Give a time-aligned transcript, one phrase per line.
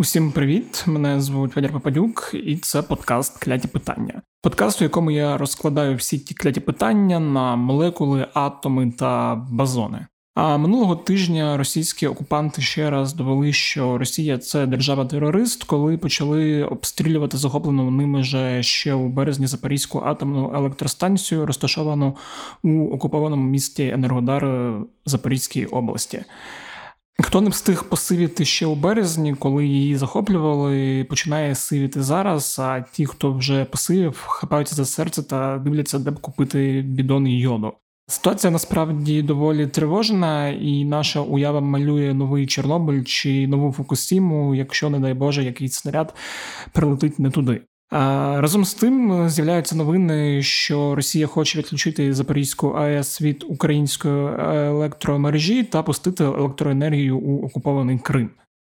[0.00, 0.84] Усім привіт!
[0.86, 4.22] Мене звуть Федір Попадюк, і це подкаст Кляті питання.
[4.42, 10.06] Подкаст, у якому я розкладаю всі ті кляті питання на молекули, атоми та базони.
[10.34, 17.36] А минулого тижня російські окупанти ще раз довели, що Росія це держава-терорист, коли почали обстрілювати
[17.36, 22.16] захоплену ними же ще у березні Запорізьку атомну електростанцію, розташовану
[22.62, 24.72] у окупованому місті Енергодар
[25.06, 26.24] Запорізької області.
[27.22, 32.58] Хто не встиг посивіти ще у березні, коли її захоплювали, починає сивіти зараз.
[32.58, 37.72] А ті, хто вже посивів, хапаються за серце та дивляться, де б купити бідон йоду.
[38.06, 44.98] Ситуація насправді доволі тривожна, і наша уява малює новий Чорнобиль чи нову Фукусіму, якщо, не
[44.98, 46.14] дай Боже, якийсь снаряд
[46.72, 47.60] прилетить не туди.
[47.90, 54.28] Разом з тим з'являються новини, що Росія хоче відключити Запорізьку АЕС від української
[54.68, 58.30] електромережі та пустити електроенергію у окупований Крим.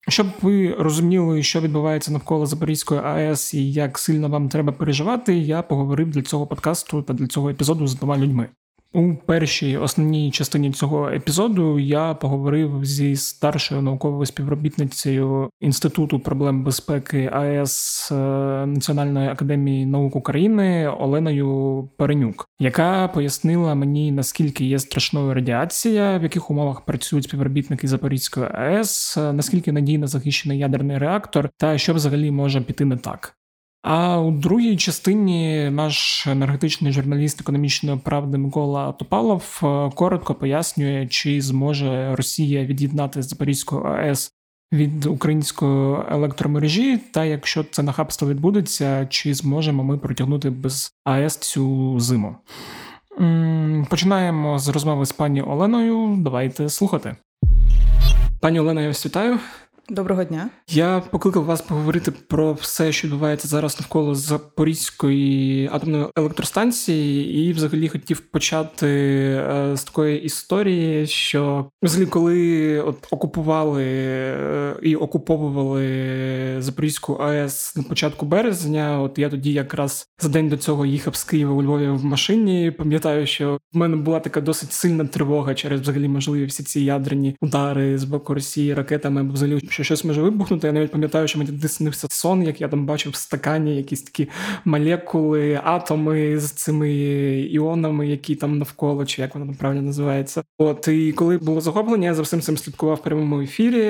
[0.08, 5.62] Щоб ви розуміли, що відбувається навколо Запорізької АЕС і як сильно вам треба переживати, я
[5.62, 8.48] поговорив для цього подкасту та для цього епізоду з двома людьми.
[8.96, 17.30] У першій основній частині цього епізоду я поговорив зі старшою науковою співробітницею інституту проблем безпеки
[17.32, 18.14] АЕС е,
[18.66, 26.50] Національної академії наук України Оленою Перенюк, яка пояснила мені наскільки є страшною радіація, в яких
[26.50, 32.84] умовах працюють співробітники Запорізької АЕС, наскільки надійно захищений ядерний реактор, та що взагалі може піти
[32.84, 33.35] не так.
[33.88, 41.40] А у другій частині наш енергетичний журналіст економічної правди Микола Топалов е, коротко пояснює, чи
[41.40, 44.32] зможе Росія від'єднати Запорізьку АЕС
[44.72, 52.00] від української електромережі, та якщо це нахабство відбудеться, чи зможемо ми протягнути без АЕС цю
[52.00, 52.36] зиму?
[53.90, 56.16] Починаємо з розмови з пані Оленою.
[56.18, 57.16] Давайте слухати.
[58.40, 59.38] Пані Олена, я вас вітаю.
[59.88, 60.50] Доброго дня.
[60.68, 67.88] Я покликав вас поговорити про все, що відбувається зараз навколо Запорізької атомної електростанції, і взагалі
[67.88, 75.86] хотів почати е, з такої історії, що взагалі, коли от окупували е, і окуповували
[76.58, 81.24] Запорізьку АЕС на початку березня, от я тоді якраз за день до цього їхав з
[81.24, 82.70] Києва у Львові в машині.
[82.70, 87.36] Пам'ятаю, що в мене була така досить сильна тривога через взагалі можливі всі ці ядерні
[87.40, 90.66] удари з боку Росії ракетами, або взагалі що щось може вибухнути.
[90.66, 94.28] Я навіть пам'ятаю, що мені диснився сон, як я там бачив в стакані якісь такі
[94.64, 96.90] молекули, атоми з цими
[97.40, 100.42] іонами, які там навколо, чи як воно правильно називається.
[100.58, 103.84] От і коли було захоплення, я за всім цим слідкував в прямому ефірі,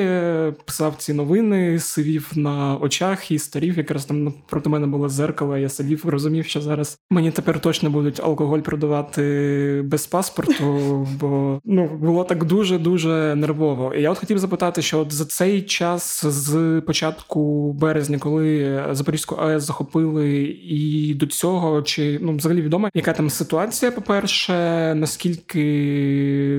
[0.65, 3.79] писав ці новини, сивів на очах і старів.
[3.79, 5.57] Якраз там проти мене було зеркало.
[5.57, 11.87] Я сидів, розумів, що зараз мені тепер точно будуть алкоголь продавати без паспорту, бо ну
[11.87, 13.95] було так дуже дуже нервово.
[13.95, 19.35] І я от хотів запитати, що от за цей час з початку березня, коли Запорізьку
[19.35, 23.93] АЕС захопили, і до цього чи ну взагалі відомо, яка там ситуація?
[23.93, 24.55] По перше,
[24.95, 25.63] наскільки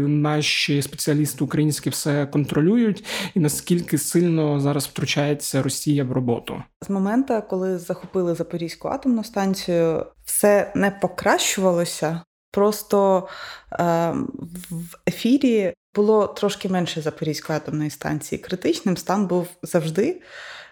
[0.08, 3.06] наші спеціалісти українські все контролюють,
[3.36, 10.06] і наскільки сильно зараз втручається Росія в роботу з моменту, коли захопили Запорізьку атомну станцію,
[10.26, 12.22] все не покращувалося.
[12.52, 13.28] Просто
[13.72, 14.14] е,
[14.70, 18.40] в ефірі було трошки менше Запорізької атомної станції.
[18.40, 20.22] Критичним стан був завжди.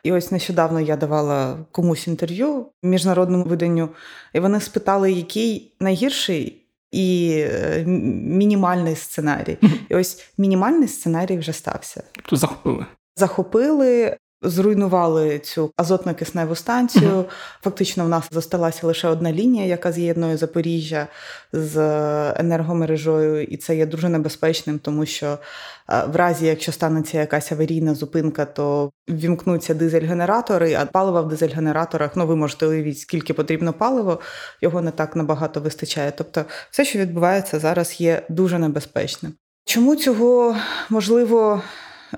[0.03, 3.89] І ось нещодавно я давала комусь інтерв'ю міжнародному виданню,
[4.33, 9.57] і вони спитали, який найгірший і е, мінімальний сценарій.
[9.89, 12.03] І ось мінімальний сценарій вже стався.
[12.15, 12.85] Тобто захопили.
[13.17, 17.11] Захопили, Зруйнували цю азотно-кисневу станцію.
[17.11, 17.25] Uh-huh.
[17.61, 21.07] Фактично, в нас зосталася лише одна лінія, яка з'єднує Запоріжжя
[21.53, 21.77] з
[22.39, 25.37] енергомережою, і це є дуже небезпечним, тому що
[25.89, 32.09] е, в разі, якщо станеться якась аварійна зупинка, то вімкнуться дизель-генератори, а палива в дизель-генераторах,
[32.15, 34.19] ну ви можете уявити, скільки потрібно паливо,
[34.61, 36.13] його не так набагато вистачає.
[36.17, 39.33] Тобто, все, що відбувається зараз, є дуже небезпечним.
[39.65, 40.55] Чому цього
[40.89, 41.61] можливо?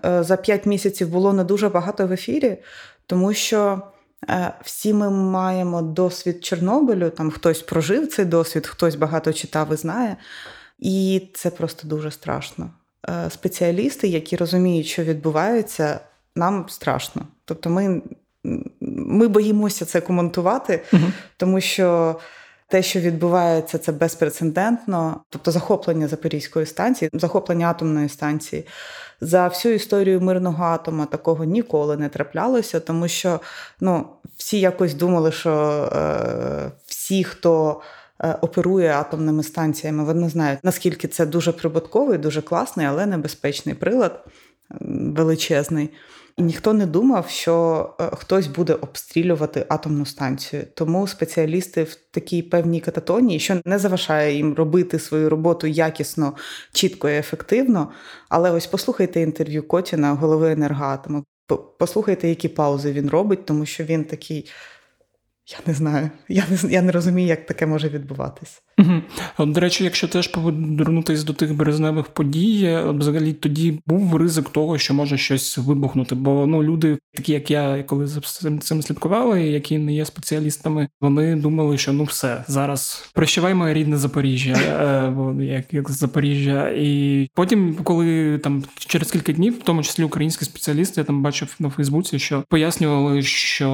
[0.05, 2.57] Е, за 5 місяців було не дуже багато в ефірі,
[3.05, 3.81] тому що
[4.29, 9.75] е, всі ми маємо досвід Чорнобилю, там хтось прожив цей досвід, хтось багато читав і
[9.75, 10.17] знає.
[10.79, 12.69] І це просто дуже страшно.
[13.09, 15.99] Е, спеціалісти, які розуміють, що відбувається,
[16.35, 17.21] нам страшно.
[17.45, 18.01] Тобто, ми
[18.81, 21.03] ми боїмося це коментувати, угу.
[21.37, 22.15] тому що
[22.67, 28.67] те, що відбувається, це безпрецедентно, тобто захоплення Запорізької станції, захоплення атомної станції.
[29.21, 33.39] За всю історію мирного атома такого ніколи не траплялося, тому що
[33.79, 35.51] ну, всі якось думали, що
[35.95, 37.81] е, всі, хто
[38.19, 44.25] е, оперує атомними станціями, вони знають, наскільки це дуже прибутковий, дуже класний, але небезпечний прилад
[45.15, 45.89] величезний.
[46.37, 50.63] І ніхто не думав, що е, хтось буде обстрілювати атомну станцію.
[50.75, 56.33] Тому спеціалісти в такій певній кататонії, що не заважає їм робити свою роботу якісно,
[56.73, 57.91] чітко і ефективно.
[58.29, 61.23] Але ось послухайте інтерв'ю Котіна, голови енергоатому.
[61.79, 64.51] Послухайте, які паузи він робить, тому що він такий.
[65.47, 66.09] Я не знаю.
[66.27, 68.61] Я не я не розумію, як таке може відбуватись.
[68.79, 69.51] Угу.
[69.51, 74.93] До речі, якщо теж повернутися до тих березневих подій, взагалі тоді був ризик того, що
[74.93, 76.15] може щось вибухнути.
[76.15, 78.21] Бо ну люди, такі як я, коли за
[78.59, 83.97] цим слідкували, які не є спеціалістами, вони думали, що ну все зараз прощавай моє рідне
[83.97, 86.69] Запоріжжя, е, як як Запоріжжя.
[86.69, 91.55] І потім, коли там через кілька днів, в тому числі українські спеціалісти, я там бачив
[91.59, 93.67] на Фейсбуці, що пояснювали, що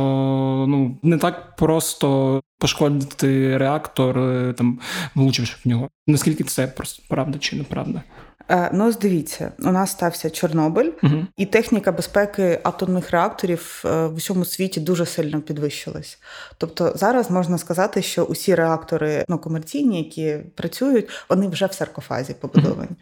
[0.67, 4.79] ну не так просто пошкодити реактор, е, там
[5.15, 5.89] влучивши в нього.
[6.07, 8.03] Наскільки це просто правда чи неправда?
[8.49, 11.15] Е, ну, дивіться, у нас стався Чорнобиль, угу.
[11.37, 16.19] і техніка безпеки атомних реакторів е, в усьому світі дуже сильно підвищилась.
[16.57, 22.33] Тобто зараз можна сказати, що усі реактори ну, комерційні, які працюють, вони вже в саркофазі
[22.33, 22.89] побудовані.
[22.91, 22.97] Угу.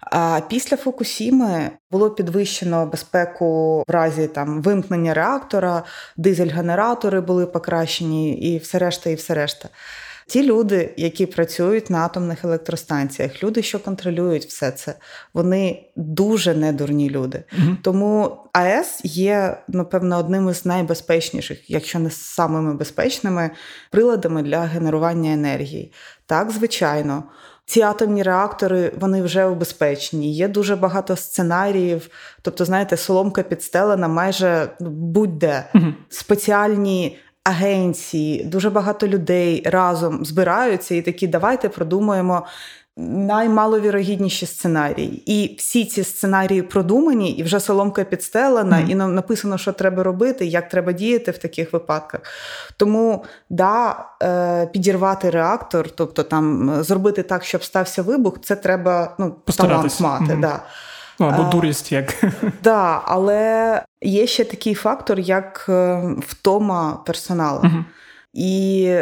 [0.00, 5.82] А після Фукусіми було підвищено безпеку в разі там вимкнення реактора,
[6.16, 9.68] дизель-генератори були покращені, і все решта, і все решта.
[10.30, 14.94] Ті люди, які працюють на атомних електростанціях, люди, що контролюють все це,
[15.34, 17.42] вони дуже недурні люди.
[17.58, 23.50] mm Тому АЕС є, напевно, одним із найбезпечніших, якщо не самими безпечними,
[23.90, 25.92] приладами для генерування енергії.
[26.26, 27.24] Так, звичайно.
[27.70, 30.34] Ці атомні реактори вони вже убезпечені.
[30.34, 32.08] Є дуже багато сценаріїв.
[32.42, 41.02] Тобто, знаєте, соломка підстелена майже будь-де mm спеціальні агенції, дуже багато людей разом збираються і
[41.02, 42.46] такі, давайте продумаємо.
[43.08, 45.22] Наймаловірогідніші сценарії.
[45.26, 48.90] І всі ці сценарії продумані, і вже соломка підстелена, mm.
[48.90, 52.20] і написано, що треба робити, як треба діяти в таких випадках.
[52.76, 59.36] Тому да, е, підірвати реактор, тобто там зробити так, щоб стався вибух, це треба ну,
[59.56, 60.24] талант мати.
[60.24, 60.40] Mm.
[60.40, 60.60] Да.
[61.20, 62.12] Ну, або дурість як.
[62.12, 62.32] Так,
[62.62, 67.60] да, але є ще такий фактор, як е, втома персоналу.
[67.64, 67.84] Угу.
[68.32, 68.94] І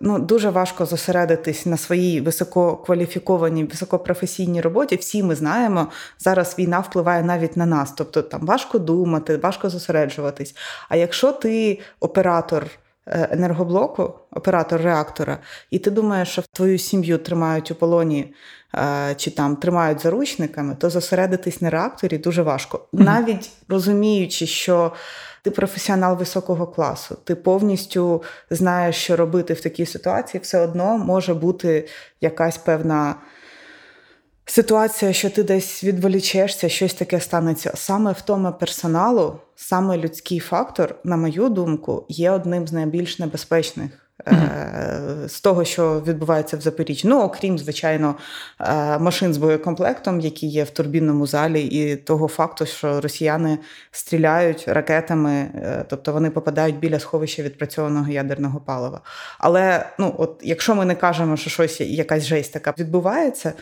[0.00, 4.96] ну, дуже важко зосередитись на своїй висококваліфікованій, високопрофесійній роботі.
[4.96, 5.88] Всі ми знаємо,
[6.18, 7.92] зараз війна впливає навіть на нас.
[7.92, 10.54] Тобто там важко думати, важко зосереджуватись.
[10.88, 12.66] А якщо ти оператор.
[13.08, 15.38] Е, енергоблоку, оператор реактора,
[15.70, 18.34] і ти думаєш, що твою сім'ю тримають у полоні
[18.76, 22.88] Е, чи там тримають заручниками, то зосередитись на реакторі дуже важко.
[22.92, 24.92] Навіть розуміючи, що
[25.46, 31.34] ти професіонал високого класу, ти повністю знаєш, що робити в такій ситуації, все одно може
[31.34, 31.88] бути
[32.20, 33.14] якась певна.
[34.46, 37.72] Ситуація, що ти десь відволічешся, щось таке станеться.
[37.74, 44.05] Саме втома персоналу, саме людський фактор, на мою думку, є одним з найбільш небезпечних.
[45.26, 47.08] З того, що відбувається в Запоріжжі.
[47.08, 48.14] Ну, окрім, звичайно,
[48.60, 53.58] е, машин з боєкомплектом, які є в турбінному залі, і того факту, що росіяни
[53.90, 59.00] стріляють ракетами, е, тобто вони попадають біля сховища відпрацьованого ядерного палива.
[59.38, 63.52] Але ну, от якщо ми не кажемо, що щось якась жесть така відбувається,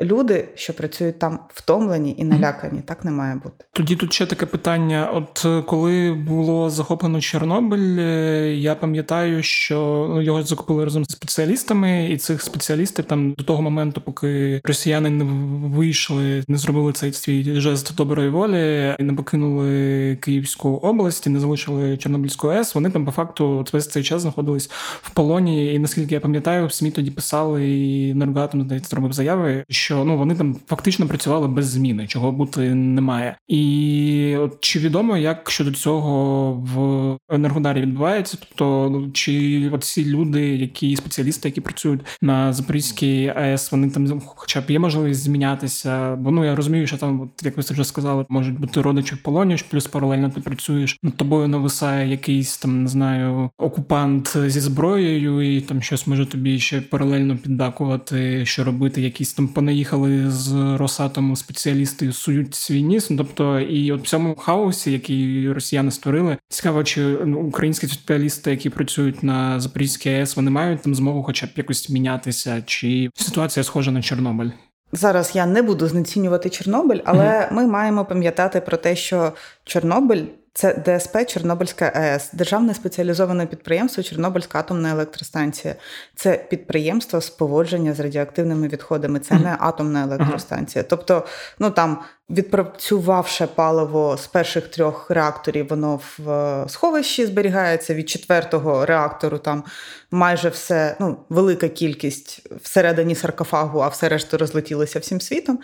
[0.00, 3.64] Люди, що працюють там, втомлені і налякані, так не має бути.
[3.72, 10.06] Тоді тут ще таке питання: от е, коли було захоплено Чорнобиль, е, я пам'ятаю, що
[10.10, 15.10] ну, його закупили разом з спеціалістами, і цих спеціалістів там до того моменту, поки росіяни
[15.10, 15.24] не
[15.68, 21.40] вийшли, не зробили цей свій жест доброї волі і не покинули Київську область, і не
[21.40, 24.70] залишили Чорнобильську АЕС, Вони там по факту весь цей час знаходились
[25.02, 25.74] в полоні.
[25.74, 30.16] І наскільки я пам'ятаю, в СМІ тоді писали і енергоатом здається, зробив заяви що ну
[30.16, 33.36] вони там фактично працювали без зміни, чого бути немає.
[33.48, 38.38] І от чи відомо, як щодо цього в енергодарі відбувається?
[38.40, 44.20] Тобто, ну, чи от ці люди, які спеціалісти, які працюють на Запорізькій АЕС, вони там
[44.26, 46.16] хоча б є можливість змінятися?
[46.16, 49.14] Бо ну я розумію, що там, от, як ви це вже сказали, можуть бути родичі
[49.14, 54.60] в полоні, плюс паралельно ти працюєш над тобою нависає якийсь там не знаю окупант зі
[54.60, 60.30] зброєю, і там щось може тобі ще паралельно піддакувати, що робити, якісь там понеділки наїхали
[60.30, 63.10] з Росатому спеціалісти сують свій ніс.
[63.10, 68.50] Ну, тобто, і от в цьому хаосі, який росіяни створили, цікаво, чи ну, українські спеціалісти,
[68.50, 73.64] які працюють на Запорізькій АЕС, вони мають там змогу, хоча б якось мінятися, чи ситуація
[73.64, 74.50] схожа на Чорнобиль.
[74.92, 79.32] Зараз я не буду знецінювати Чорнобиль, але mm ми маємо пам'ятати про те, що
[79.64, 80.22] Чорнобиль
[80.56, 85.74] Це ДСП Чорнобильська АЕС, державне спеціалізоване підприємство Чорнобильська атомна електростанція.
[86.16, 89.18] Це підприємство з поводження з радіоактивними відходами.
[89.18, 90.84] Це не атомна електростанція.
[90.84, 91.26] Тобто,
[91.58, 91.98] ну там
[92.30, 99.38] відпрацювавши паливо з перших трьох реакторів, воно в е, сховищі зберігається від четвертого реактору.
[99.38, 99.64] Там
[100.10, 105.58] майже все, ну велика кількість всередині саркофагу, а все решту розлетілося всім світом.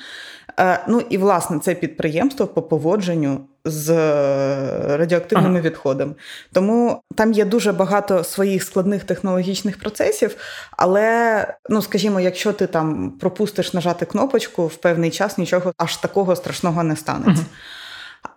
[0.59, 5.69] Е, ну і власне це підприємство по поводженню з е, радіоактивними ага.
[5.69, 6.15] відходами.
[6.53, 10.37] Тому там є дуже багато своїх складних технологічних процесів,
[10.73, 16.37] але, ну скажімо, якщо ти там пропустиш нажати кнопочку в певний час, нічого аж такого
[16.37, 17.43] страшного не станеться.
[17.43, 17.57] Ага.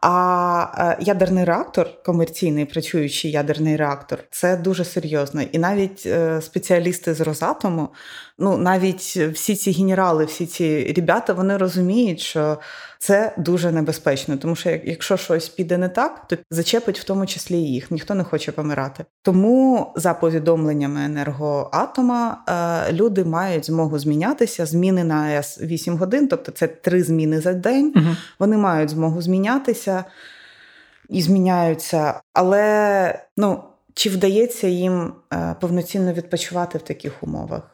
[0.01, 5.41] А е, ядерний реактор, комерційний працюючий ядерний реактор, це дуже серйозно.
[5.41, 7.89] І навіть е, спеціалісти з Росатому,
[8.37, 9.01] ну навіть
[9.33, 12.57] всі ці генерали, всі ці ребята, вони розуміють, що
[13.03, 17.57] це дуже небезпечно, тому що якщо щось піде не так, то зачепить в тому числі
[17.57, 17.91] і їх.
[17.91, 19.05] Ніхто не хоче помирати.
[19.21, 22.43] Тому за повідомленнями енергоатома
[22.89, 24.65] е, люди мають змогу змінятися.
[24.65, 27.93] Зміни на АЕС 8 годин, тобто це три зміни за день.
[27.95, 28.15] Угу.
[28.39, 30.03] Вони мають змогу змінятися
[31.09, 33.63] і зміняються, але ну.
[33.95, 37.72] Чи вдається їм е, повноцінно відпочивати в таких умовах?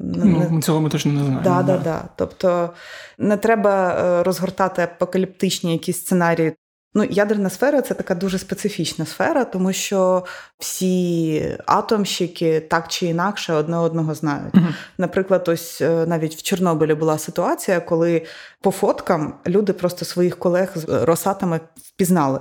[0.00, 1.42] Ну, Цього ми точно не знаємо.
[1.44, 2.02] Да, да, да.
[2.16, 2.70] Тобто
[3.18, 6.52] не треба е, розгортати апокаліптичні якісь сценарії.
[6.96, 10.24] Ну, ядерна сфера це така дуже специфічна сфера, тому що
[10.58, 14.54] всі атомщики так чи інакше одне одного знають.
[14.54, 18.22] uh Наприклад, ось е, навіть в Чорнобилі була ситуація, коли
[18.60, 22.40] по фоткам люди просто своїх колег з Росатами впізнали.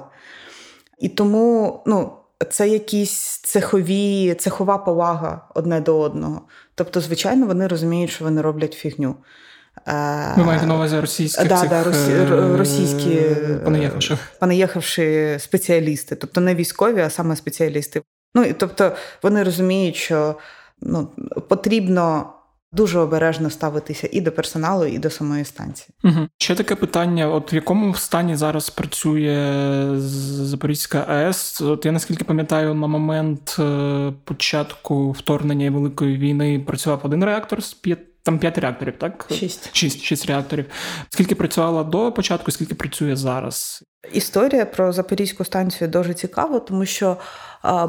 [1.00, 2.12] І тому, ну
[2.44, 6.42] це якісь цехові, цехова повага одне до одного.
[6.76, 9.16] Тобто, звичайно, вони розуміють, що вони роблять фігню.
[9.88, 12.12] Е, Ви маєте на увазі російських да, цих, да, росі...
[12.12, 13.22] Е, російські
[13.64, 14.18] понаїхавши.
[14.40, 18.02] понаїхавши спеціалісти, тобто не військові, а саме спеціалісти.
[18.36, 18.92] Ну і тобто
[19.24, 20.36] вони розуміють, що
[20.82, 21.08] ну,
[21.50, 22.34] потрібно
[22.74, 25.90] дуже обережно ставитися і до персоналу, і до самої станції.
[26.04, 26.28] Угу.
[26.38, 31.62] Ще таке питання: от в якому стані зараз працює Запорізька АЕС?
[31.62, 37.74] От я наскільки пам'ятаю, на момент е, початку вторгнення великої війни працював один реактор з
[37.74, 38.00] п'ять.
[38.26, 39.28] Там п'ять реакторів, так?
[39.32, 39.70] Шість.
[39.76, 40.66] Шість шість реакторів.
[41.10, 43.84] Скільки працювала до початку, скільки працює зараз?
[44.14, 47.18] Історія про Запорізьку станцію дуже цікава, тому що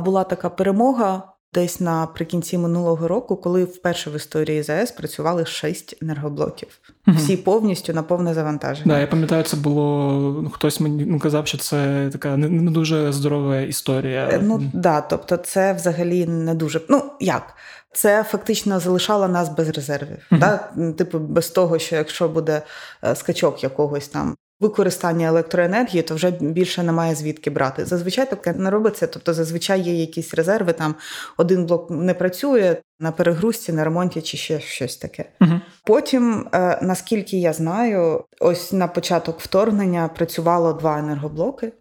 [0.00, 6.68] була така перемога десь наприкінці минулого року, коли вперше в історії ЗАЕС працювали шість енергоблоків,
[7.06, 7.16] угу.
[7.16, 8.94] всі повністю на повне завантаження.
[8.94, 12.70] Да, я пам'ятаю, це було ну, хтось мені ну, казав, що це така не, не
[12.70, 14.28] дуже здорова історія.
[14.32, 17.54] Е, ну да, тобто, це взагалі не дуже ну як.
[17.92, 20.18] Це фактично залишало нас без резервів.
[20.30, 20.38] Uh-huh.
[20.38, 20.92] Да?
[20.92, 22.62] Типу, без того, що якщо буде
[23.04, 27.84] е, скачок якогось там використання електроенергії, то вже більше немає звідки брати.
[27.84, 29.06] Зазвичай таке не робиться.
[29.06, 30.72] Тобто, зазвичай є якісь резерви.
[30.72, 30.94] Там
[31.36, 35.24] один блок не працює на перегрузці, на ремонті чи ще щось таке.
[35.40, 35.60] Угу.
[35.86, 41.72] Потім, е, наскільки я знаю, ось на початок вторгнення працювало два енергоблоки,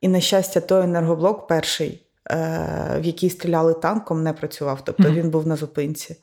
[0.00, 2.04] і на щастя, той енергоблок перший.
[2.30, 5.14] Е, в який стріляли танком, не працював, тобто mm-hmm.
[5.14, 6.16] він був на зупинці.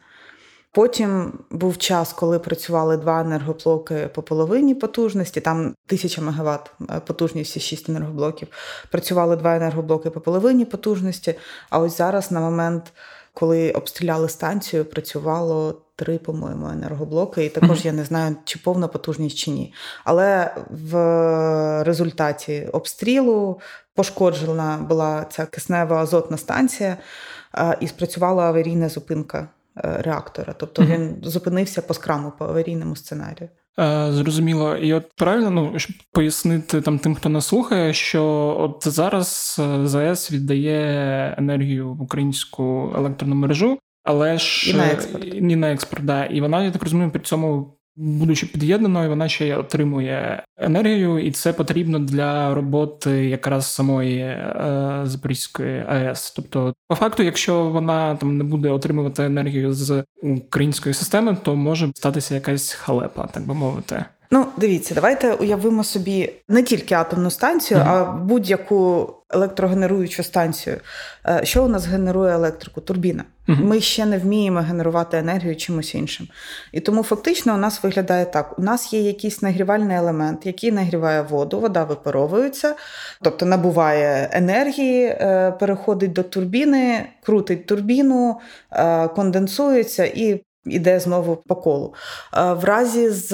[0.75, 7.59] Потім був час, коли працювали два енергоблоки по половині потужності, там 1000 МВт е, потужність,
[7.59, 8.47] 6 енергоблоків.
[8.91, 11.35] Працювали два енергоблоки по половині потужності.
[11.69, 12.93] А ось зараз, на момент,
[13.33, 17.45] коли обстріляли станцію, працювало три, по-моєму, енергоблоки.
[17.45, 19.73] І також я не знаю, чи повна потужність, чи ні.
[20.03, 23.59] Але в результаті обстрілу
[23.93, 26.97] пошкоджена була ця киснева азотна станція
[27.57, 29.47] е, і спрацювала аварійна зупинка.
[29.83, 30.53] Е, реактора.
[30.57, 30.93] Тобто mm-hmm.
[30.93, 33.49] він зупинився по скраму по аварійному сценарію.
[33.79, 38.23] Е, зрозуміло, і от правильно ну щоб пояснити там тим, хто нас слухає, що
[38.59, 45.25] от зараз е, ЗАЕС віддає енергію в українську електронну мережу, але ж і на експорт.
[45.25, 46.25] І на експорт, да.
[46.25, 51.31] І вона я так розумію, при цьому будучи під'єднаною, вона ще й отримує енергію, і
[51.31, 56.33] це потрібно для роботи якраз самої е, Запорізької АЕС.
[56.35, 61.91] Тобто, по факту, якщо вона там не буде отримувати енергію з української системи, то може
[61.95, 64.05] статися якась халепа, так би мовити.
[64.31, 67.89] Ну, дивіться, давайте уявимо собі не тільки атомну станцію, mm-hmm.
[67.89, 70.77] а будь-яку електрогенеруючу станцію.
[71.27, 72.81] Е, що у нас генерує електрику?
[72.81, 73.23] Турбіна.
[73.47, 73.63] Mm-hmm.
[73.63, 76.27] Ми ще не вміємо генерувати енергію чимось іншим.
[76.71, 81.21] І тому фактично у нас виглядає так: у нас є якийсь нагрівальний елемент, який нагріває
[81.21, 82.75] воду, вода випаровується,
[83.21, 88.39] тобто набуває енергії, е, переходить до турбіни, крутить турбіну,
[88.71, 91.93] е, конденсується і йде знову по колу.
[92.33, 93.31] В разі з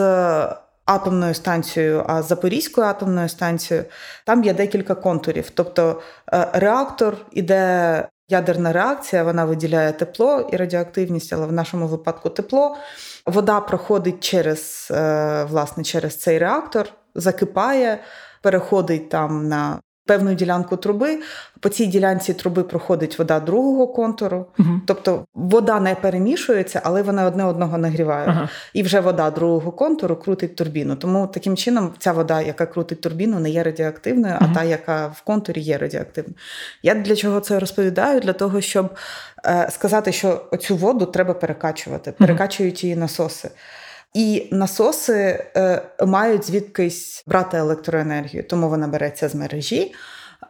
[0.85, 3.85] атомною станцією, а Запорізькою атомною станцією,
[4.25, 5.49] там є декілька контурів.
[5.49, 6.01] Тобто
[6.33, 8.07] е, реактор іде.
[8.29, 12.77] Ядерна реакція, вона виділяє тепло і радіоактивність, але в нашому випадку тепло.
[13.25, 17.99] Вода проходить через е, власне, через цей реактор, закипає,
[18.41, 21.19] переходить там на певну ділянку труби.
[21.59, 24.45] По цій ділянці труби проходить вода другого контуру.
[24.59, 24.81] Угу.
[24.87, 28.27] Тобто вода не перемішується, але вона одне одного нагріває.
[28.27, 28.49] Ага.
[28.73, 30.95] І вже вода другого контуру крутить турбіну.
[30.95, 34.49] Тому таким чином ця вода, яка крутить турбіну, не є радіоактивною, угу.
[34.51, 36.35] а та, яка в контурі є радіоактивною.
[36.83, 38.19] Я для чого це розповідаю?
[38.19, 38.89] Для того, щоб
[39.45, 43.49] е, сказати, що оцю воду треба перекачувати, перекачують її насоси.
[44.13, 49.93] І насоси е, мають звідкись брати електроенергію, тому вона береться з мережі,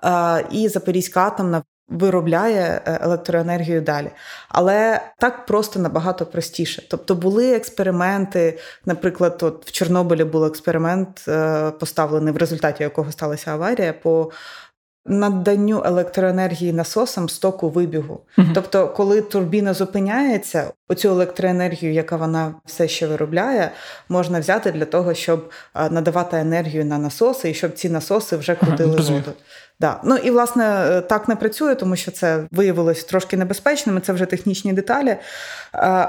[0.03, 4.11] е, і Запорізька атомна виробляє е, електроенергію далі.
[4.49, 6.83] Але так просто набагато простіше.
[6.89, 13.51] Тобто були експерименти, наприклад, от в Чорнобилі був експеримент, е, поставлений в результаті якого сталася
[13.51, 13.93] аварія.
[13.93, 14.31] по
[15.05, 18.21] наданню електроенергії насосам стоку вибігу.
[18.37, 23.71] uh Тобто, коли турбіна зупиняється, оцю електроенергію, яка вона все ще виробляє,
[24.09, 25.51] можна взяти для того, щоб
[25.89, 29.33] надавати енергію на насоси, і щоб ці насоси вже крутили uh воду.
[29.81, 29.99] Да.
[30.03, 34.01] Ну і власне е, так не працює, тому що це виявилось трошки небезпечним.
[34.01, 35.09] Це вже технічні деталі.
[35.09, 35.19] Е,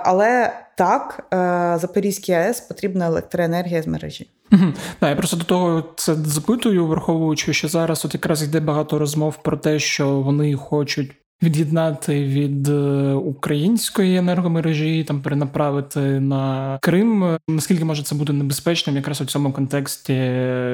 [0.05, 4.31] але так, е, Запорізькій АЕС потрібна електроенергія з мережі.
[4.53, 4.73] Угу.
[5.01, 9.43] Да, я просто до того це запитую, враховуючи, що зараз от якраз йде багато розмов
[9.43, 11.13] про те, що вони хочуть.
[11.43, 12.69] Від'єднати від
[13.15, 17.39] української енергомережі, там перенаправити на Крим.
[17.49, 20.15] Наскільки може це бути небезпечним, якраз у цьому контексті,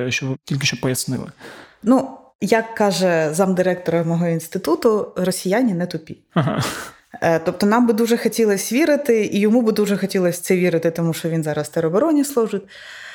[0.09, 1.27] що ви тільки що пояснили?
[1.83, 2.09] Ну
[2.41, 6.19] як каже замдиректора мого інституту, росіяни не тупі.
[6.35, 6.63] Ага.
[7.21, 11.15] Е, тобто нам би дуже хотілося вірити, і йому би дуже хотілося це вірити, тому
[11.15, 12.63] що він зараз теробороні служить.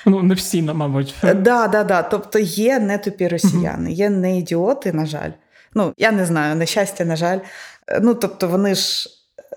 [0.05, 1.15] Ну, не всі, мабуть.
[1.23, 2.03] Да, да, да.
[2.03, 5.31] Тобто є не тупі росіяни, є не ідіоти, на жаль.
[5.73, 7.39] Ну, я не знаю, нещастя, на жаль.
[7.87, 9.09] Е, ну, тобто, вони ж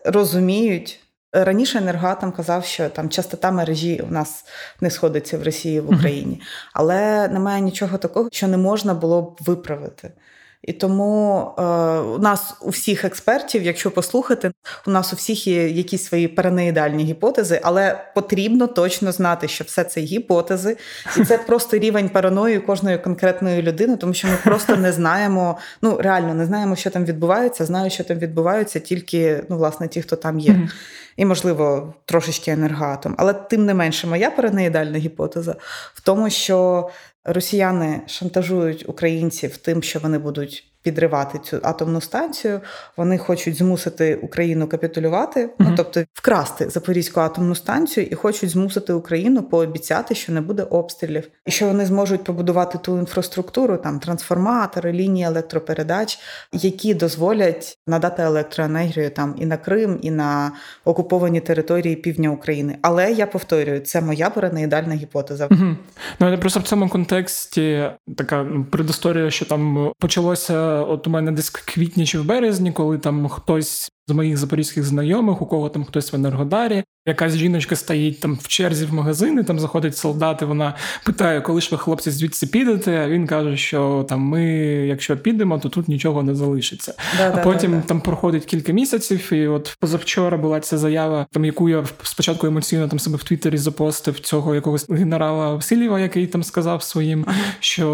[0.04, 1.00] розуміють,
[1.44, 4.44] Раніше енергоатом казав, що там частота мережі у нас
[4.80, 6.40] не сходиться в Росії в Україні,
[6.72, 10.12] але немає нічого такого, що не можна було б виправити.
[10.62, 11.62] І тому е,
[11.98, 14.52] у нас у всіх експертів, якщо послухати,
[14.86, 19.84] у нас у всіх є якісь свої параноїдальні гіпотези, але потрібно точно знати, що все
[19.84, 20.76] це гіпотези,
[21.16, 25.58] і це просто рівень параної кожної конкретної людини, тому що ми просто не знаємо.
[25.82, 27.64] Ну реально не знаємо, що там відбувається.
[27.64, 30.68] Знаю, що там відбуваються тільки ну, власне, ті, хто там є.
[31.16, 33.14] І, можливо, трошечки енергоатом.
[33.18, 35.56] Але тим не менше, моя параноїдальна гіпотеза
[35.94, 36.88] в тому, що
[37.26, 42.60] росіяни шантажують українців тим, що вони будуть підривати цю атомну станцію.
[42.96, 45.50] Вони хочуть змусити Україну капітулювати, mm-hmm.
[45.58, 51.28] ну тобто вкрасти Запорізьку атомну станцію і хочуть змусити Україну пообіцяти, що не буде обстрілів,
[51.46, 56.18] і що вони зможуть побудувати ту інфраструктуру, там трансформатори, лінії електропередач,
[56.52, 60.52] які дозволять надати електроенергію там і на Крим, і на
[60.84, 62.78] окуповані території півдня України.
[62.82, 65.46] Але я повторюю, це моя параноїдальна гіпотеза.
[65.46, 65.76] Mm-hmm.
[66.20, 71.50] Ну просто в цьому контексті така ну, предісторія, що там почалося от у мене десь
[71.50, 75.84] в квітні чи в березні, коли там хтось з моїх запорізьких знайомих, у кого там
[75.84, 80.44] хтось в Енергодарі, якась жіночка стоїть там в черзі в магазини, там заходить солдати.
[80.44, 83.00] Вона питає, коли ж ви хлопці звідси підете.
[83.04, 84.44] А він каже, що там ми,
[84.88, 86.94] якщо підемо, то тут нічого не залишиться.
[87.18, 91.44] Да, а потім да, там проходить кілька місяців, і от позавчора була ця заява, там
[91.44, 96.42] яку я спочатку емоційно там себе в Твіттері запостив цього якогось генерала Васильєва, який там
[96.42, 97.26] сказав своїм,
[97.60, 97.88] що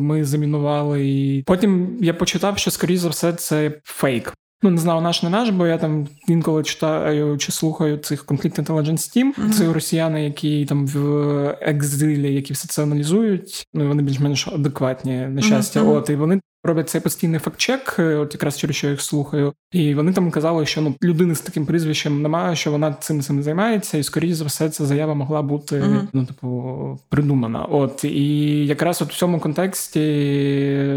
[0.00, 1.08] ми замінували.
[1.08, 4.32] І потім я почитав, що скоріш за все це фейк.
[4.62, 8.64] Ну, не знаю, наш не наш, бо я там інколи читаю чи слухаю цих Conflict
[8.64, 9.34] Intelligence Team.
[9.34, 9.50] Mm-hmm.
[9.50, 13.66] Це росіяни, які там в екзилі, які все це аналізують.
[13.74, 15.80] Ну вони більш-менш адекватні на щастя.
[15.80, 15.96] Mm-hmm.
[15.96, 19.52] От і вони роблять цей постійний факт-чек, е, от якраз через що я їх слухаю.
[19.72, 23.42] І вони там казали, що ну людини з таким прізвищем немає, що вона цим цим
[23.42, 26.06] займається, і скоріше за все ця заява могла бути uh-huh.
[26.12, 27.64] ну, типу, придумана.
[27.64, 30.00] От і якраз от в цьому контексті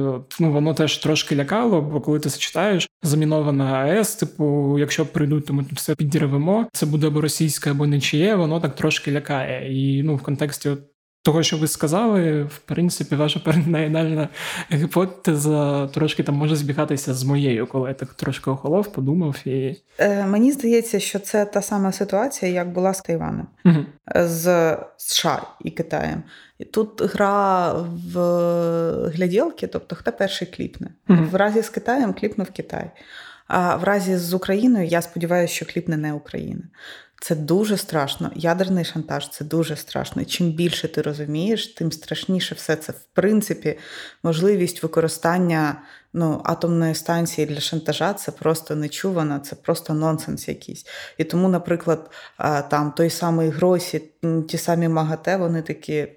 [0.05, 5.05] от, ну воно теж трошки лякало, бо коли ти це читаєш, замінована АЕС, типу, якщо
[5.05, 6.67] прийдуть, то ми тут все підірвемо.
[6.73, 9.67] Це буде або російське, або нечиє, воно так трошки лякає.
[9.73, 10.79] І ну в контексті от
[11.23, 14.29] того, що ви сказали, в принципі, ваша перенаїдальна
[14.71, 19.35] гіпотеза трошки там може збігатися з моєю, коли я так трошки охолов, подумав.
[19.45, 19.75] і...
[19.97, 23.85] Е, Мені здається, що це та сама ситуація, як була з Тайваном, угу.
[24.15, 26.23] з США і Китаєм.
[26.59, 27.71] І тут гра
[28.13, 28.19] в
[29.09, 30.87] гляділки, тобто хто перший кліпне.
[31.09, 31.23] Угу.
[31.31, 32.91] В разі з Китаєм кліпнув Китай.
[33.47, 36.63] А в разі з Україною я сподіваюся, що кліпне не Україна.
[37.21, 38.31] Це дуже страшно.
[38.35, 40.25] Ядерний шантаж це дуже страшно.
[40.25, 42.91] чим більше ти розумієш, тим страшніше все це.
[42.91, 43.77] В принципі,
[44.23, 45.81] можливість використання
[46.13, 50.85] ну, атомної станції для шантажа це просто нечувано, це просто нонсенс якийсь.
[51.17, 52.11] І тому, наприклад,
[52.69, 54.01] там той самий Гросі,
[54.47, 56.07] ті самі МАГАТЕ, вони такі.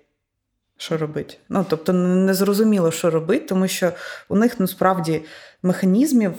[0.77, 1.37] Що робити?
[1.49, 3.93] Ну, тобто, не зрозуміло, що робити, тому що
[4.29, 5.23] у них насправді
[5.63, 6.35] механізмів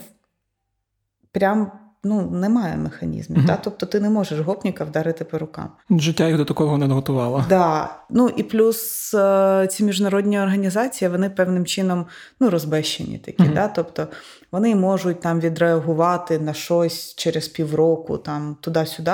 [1.32, 1.72] прям
[2.04, 3.38] ну, немає механізмів.
[3.38, 3.48] Угу.
[3.48, 3.56] Та?
[3.56, 5.68] Тобто ти не можеш гопніка вдарити по рукам.
[5.90, 7.44] Життя їх до такого не готувало.
[7.48, 7.96] Да.
[8.10, 12.06] Ну і плюс е, ці міжнародні організації вони певним чином
[12.40, 13.42] ну, розбещені такі.
[13.42, 13.52] Угу.
[13.54, 13.68] Да?
[13.68, 14.06] Тобто
[14.52, 19.12] вони можуть там відреагувати на щось через півроку, там туди-сюди.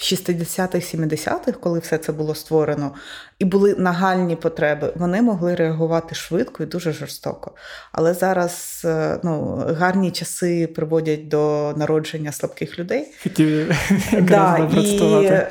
[0.00, 2.94] В 60-х, 70-х, коли все це було створено,
[3.38, 7.52] і були нагальні потреби, вони могли реагувати швидко і дуже жорстоко.
[7.92, 13.06] Але зараз е, ну, гарні часи приводять до народження слабких людей.
[13.22, 13.72] Хотів
[14.22, 15.00] да, І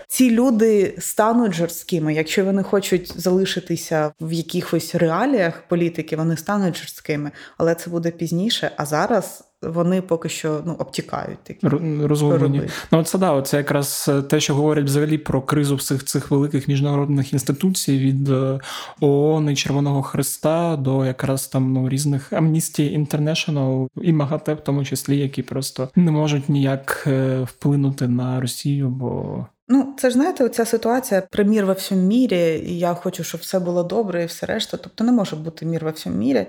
[0.07, 2.13] ці люди стануть жорсткими.
[2.13, 8.71] Якщо вони хочуть залишитися в якихось реаліях політики, вони стануть жорсткими, але це буде пізніше.
[8.77, 11.67] А зараз вони поки що ну, обтікають такі
[12.03, 12.61] розгублені.
[12.91, 17.33] Ну це да, це якраз те, що говорять взагалі про кризу всіх цих великих міжнародних
[17.33, 18.59] інституцій від е,
[18.99, 24.85] ООН і Червоного Христа до якраз там ну різних Amnesty International і МАГАТЕ, в тому
[24.85, 29.45] числі, які просто не можуть ніяк е, вплинути на Росію, бо.
[29.71, 33.41] Ну, це ж знаєте, оця ситуація при мір во всьому мірі, і я хочу, щоб
[33.41, 34.77] все було добре і все решта.
[34.77, 36.47] Тобто не може бути мір во всьому мірі.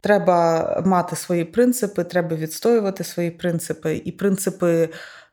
[0.00, 4.02] Треба мати свої принципи, треба відстоювати свої принципи.
[4.04, 4.88] І принципи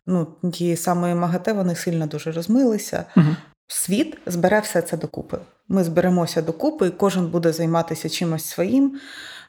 [0.08, 3.06] ну, тієї самої МАГАТЕ вони сильно дуже розмилися.
[3.17, 3.36] Угу.
[3.67, 5.38] Світ збере все це докупи.
[5.67, 8.99] Ми зберемося докупи, і кожен буде займатися чимось своїм.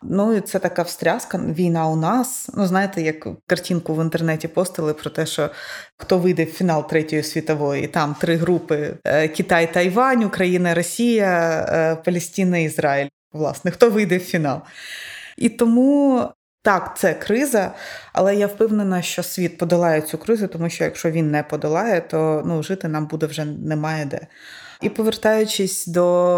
[0.02, 1.38] Ну і це така встряска.
[1.38, 2.50] Війна у нас.
[2.54, 5.50] Ну, знаєте, як картинку в інтернеті постили про те, що
[5.96, 11.66] хто вийде в фінал третьої світової, і там три групи: е, Китай, Тайвань, Україна, Росія,
[11.68, 13.08] е, Палестина, Ізраїль.
[13.36, 14.60] Власне, хто вийде в фінал.
[15.36, 16.22] І тому.
[16.62, 17.72] Так, це криза,
[18.12, 22.42] але я впевнена, що світ подолає цю кризу, тому що якщо він не подолає, то
[22.46, 24.26] ну, жити нам буде вже немає де.
[24.80, 26.28] І повертаючись до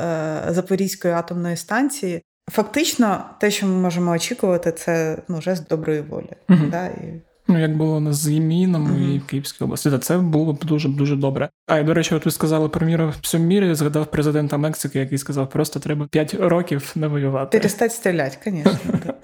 [0.00, 6.32] е, Запорізької атомної станції, фактично те, що ми можемо очікувати, це ну, жест доброї волі.
[6.48, 6.66] Угу.
[6.70, 6.86] Да?
[6.86, 9.14] І Ну, як було на Зіміном mm-hmm.
[9.14, 11.48] і в Київській області, Та це було б дуже дуже добре.
[11.66, 13.74] А і до речі, от ви сказали про міру в всьому мірі.
[13.74, 17.58] Згадав президента Мексики, який сказав, просто треба 5 років не воювати.
[17.58, 18.78] Перестать стріляти, звісно.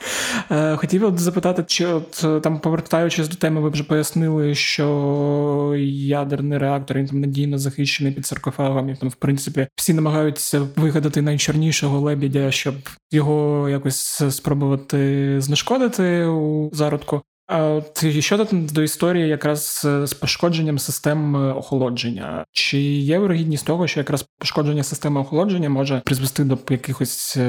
[0.50, 5.74] Е, хотів от запитати, чи от е, там, повертаючись до теми, ви вже пояснили, що
[5.96, 11.22] ядерний реактор він там надійно захищений під саркофагом, і там, в принципі, всі намагаються вигадати
[11.22, 12.74] найчорнішого лебідя, щоб
[13.10, 17.22] його якось спробувати знешкодити у зародку.
[17.46, 22.44] А от що до історії якраз з пошкодженням систем охолодження?
[22.52, 27.40] Чи є вирогідність того, що якраз пошкодження системи охолодження може призвести до якихось е,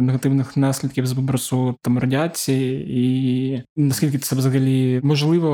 [0.00, 5.50] негативних наслідків з вибросу там радіації, і наскільки це взагалі можливо,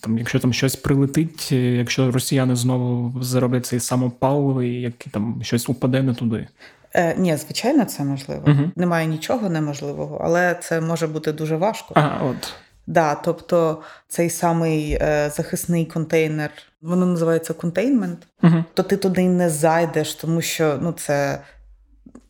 [0.00, 6.02] там, якщо там щось прилетить, якщо росіяни знову зароблять цей самопаливий, як там щось упаде
[6.02, 6.48] не туди?
[6.94, 8.42] Е, Ні, звичайно, це можливо.
[8.46, 8.70] Угу.
[8.76, 11.94] Немає нічого неможливого, але це може бути дуже важко.
[11.96, 12.52] Ага, от.
[12.86, 16.50] Да, Тобто цей самий е, захисний контейнер,
[16.82, 18.64] воно називається контейнмент, угу.
[18.74, 21.38] то ти туди не зайдеш, тому що ну, це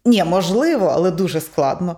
[0.05, 1.97] ні, можливо, але дуже складно.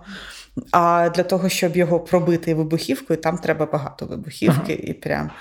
[0.71, 4.91] А для того, щоб його пробити вибухівкою, там треба багато вибухівки ага.
[4.91, 5.31] і прям.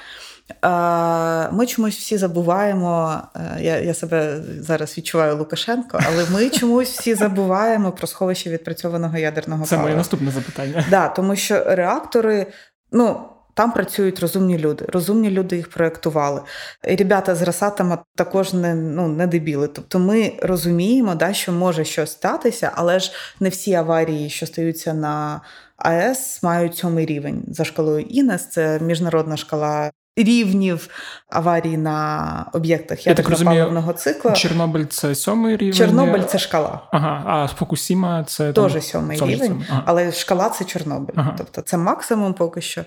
[1.52, 3.20] Ми чомусь всі забуваємо.
[3.36, 9.18] Е, я я себе зараз відчуваю Лукашенко, але ми чомусь всі забуваємо про сховище відпрацьованого
[9.18, 9.82] ядерного Це палива.
[9.82, 10.84] моє наступне запитання.
[10.90, 12.46] Да, Тому що реактори,
[12.92, 13.20] ну.
[13.54, 14.84] Там працюють розумні люди.
[14.88, 16.40] Розумні люди їх проєктували.
[16.88, 19.68] І Ребята з Росатома також не ну, не дебіли.
[19.68, 24.94] Тобто ми розуміємо, да, що може щось статися, але ж не всі аварії, що стаються
[24.94, 25.40] на
[25.76, 28.48] АЕС, мають сьомий рівень за шкалою Інес.
[28.50, 29.90] Це міжнародна шкала
[30.24, 30.88] рівнів
[31.28, 34.32] аварій на об'єктах ядерно-паливного цикла.
[34.32, 35.74] Чорнобиль це сьомий рівень.
[35.74, 36.80] Чорнобиль це шкала.
[36.92, 39.82] Ага, а Фукусіма це теж сьомий рівень, ага.
[39.86, 41.14] але шкала це Чорнобиль.
[41.16, 41.34] Ага.
[41.38, 42.84] Тобто це максимум поки що.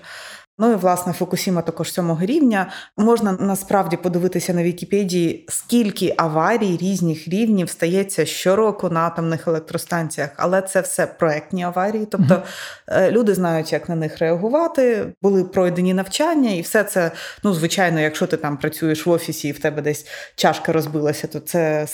[0.58, 2.70] Ну і власне Фукусіма також сьомого рівня.
[2.96, 10.62] Можна насправді подивитися на Вікіпедії, скільки аварій різних рівнів стається щороку на атомних електростанціях, але
[10.62, 12.06] це все проектні аварії.
[12.10, 12.42] Тобто
[12.88, 13.10] mm-hmm.
[13.10, 17.10] люди знають, як на них реагувати, були пройдені навчання, і все це,
[17.44, 21.40] ну звичайно, якщо ти там працюєш в офісі і в тебе десь чашка розбилася, то
[21.40, 21.86] це.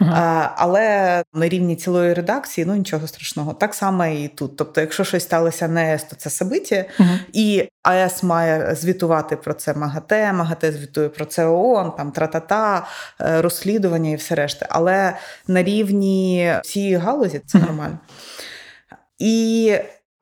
[0.00, 0.48] Mm-hmm.
[0.56, 3.54] Але на рівні цілої редакції ну нічого страшного.
[3.54, 4.56] Так само і тут.
[4.56, 6.30] Тобто, якщо щось сталося не то це.
[6.98, 7.18] Mm-hmm.
[7.32, 12.86] І АЕС має звітувати про це МАГАТЕ, МАГАТЕ звітує про це ООН, там тратата,
[13.20, 14.66] е, розслідування і все решта.
[14.70, 15.16] Але
[15.48, 17.98] на рівні всієї галузі це нормально.
[19.18, 19.74] І,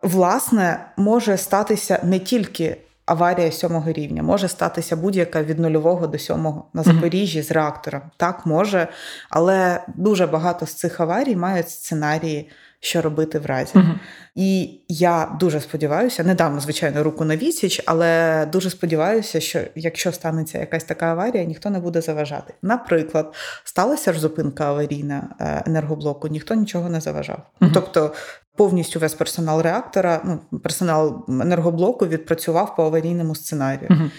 [0.02, 2.76] власне, може статися не тільки.
[3.06, 8.00] Аварія сьомого рівня може статися будь-яка від нульового до сьомого на Запоріжжі з реактором.
[8.16, 8.88] Так може,
[9.30, 12.50] але дуже багато з цих аварій мають сценарії
[12.80, 13.72] що робити в разі.
[13.74, 13.94] uh
[14.34, 20.12] І я дуже сподіваюся, не дам, звичайно, руку на відсіч, але дуже сподіваюся, що якщо
[20.12, 22.54] станеться якась така аварія, ніхто не буде заважати.
[22.62, 27.42] Наприклад, сталася ж зупинка аварійна е, енергоблоку, ніхто нічого не заважав.
[27.60, 28.12] uh Тобто.
[28.56, 33.88] Повністю весь персонал реактора, ну персонал енергоблоку відпрацював по аварійному сценарію.
[33.90, 34.10] uh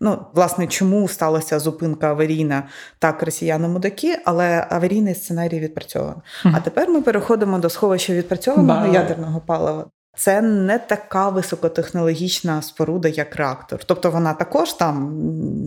[0.00, 2.62] Ну, власне, чому сталася зупинка аварійна
[2.98, 6.16] так, росіяни мудаки, але аварійний сценарій відпрацьований.
[6.16, 6.52] Mm-hmm.
[6.56, 8.86] А тепер ми переходимо до сховища відпрацьованого Ба.
[8.86, 9.84] ядерного палива.
[10.18, 13.84] Це не така високотехнологічна споруда, як реактор.
[13.84, 15.12] Тобто вона також там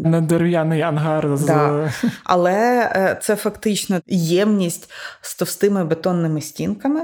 [0.04, 1.92] не дерев'яний ангар, да.
[2.24, 4.92] але е, це фактично ємність
[5.22, 7.02] з товстими бетонними стінками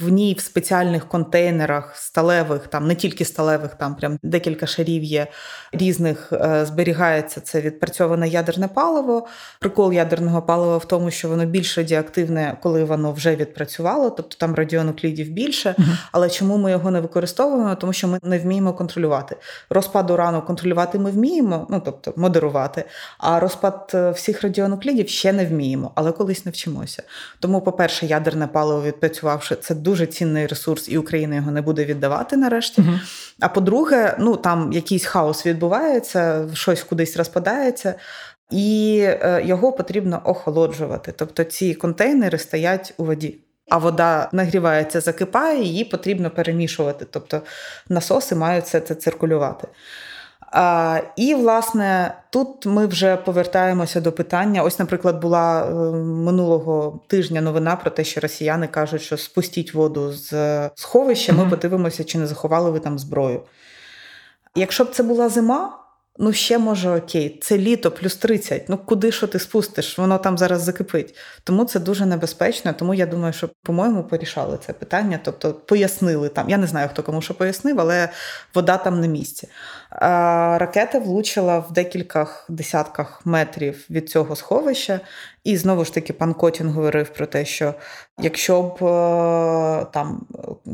[0.00, 5.26] в ній в спеціальних контейнерах сталевих, там не тільки сталевих, там прям декілька шарів є
[5.72, 9.26] різних, е, зберігається це відпрацьоване ядерне паливо.
[9.60, 14.54] Прикол ядерного палива в тому, що воно більш радіоактивне, коли воно вже відпрацювало, тобто там
[14.54, 15.74] радіонуклідів більше.
[15.78, 17.74] uh Але чому ми його не використовуємо?
[17.74, 19.36] Тому що ми не вміємо контролювати.
[19.70, 22.84] Розпад урану контролювати ми вміємо, ну тобто модерувати.
[23.18, 27.02] А розпад е, всіх радіонуклідів ще не вміємо, але колись навчимося.
[27.40, 32.36] Тому, по-перше, ядерне паливо відпрацювавши, це дуже цінний ресурс, і Україна його не буде віддавати
[32.36, 32.82] нарешті.
[32.82, 32.98] uh
[33.40, 37.94] А по-друге, ну там якийсь хаос відбувається, щось кудись розпадається.
[38.50, 41.12] І е, його потрібно охолоджувати.
[41.16, 43.38] Тобто ці контейнери стоять у воді,
[43.70, 47.06] а вода нагрівається, закипає, її потрібно перемішувати.
[47.10, 47.42] Тобто
[47.88, 49.68] насоси мають це циркулювати.
[50.52, 54.62] А, І, власне, тут ми вже повертаємося до питання.
[54.62, 60.12] Ось, наприклад, була е, минулого тижня новина про те, що росіяни кажуть, що спустіть воду
[60.12, 60.32] з
[60.74, 63.42] сховища, ми подивимося, чи не заховали ви там зброю.
[64.54, 65.78] Якщо б це була зима,
[66.18, 69.98] ну ще може окей, це літо плюс 30, Ну куди що ти спустиш?
[69.98, 71.14] Воно там зараз закипить.
[71.44, 72.72] Тому це дуже небезпечно.
[72.72, 76.50] Тому я думаю, що, по-моєму, порішали це питання, тобто пояснили там.
[76.50, 78.08] Я не знаю, хто кому що пояснив, але
[78.54, 79.48] вода там на місці.
[79.90, 85.00] Ракета влучила в декількох десятках метрів від цього сховища.
[85.44, 87.74] І знову ж таки, пан Котін говорив про те, що
[88.18, 90.26] якщо б е, там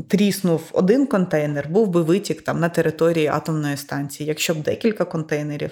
[0.07, 4.27] тріснув один контейнер, був би витік там на території атомної станції.
[4.27, 5.71] Якщо б декілька контейнерів,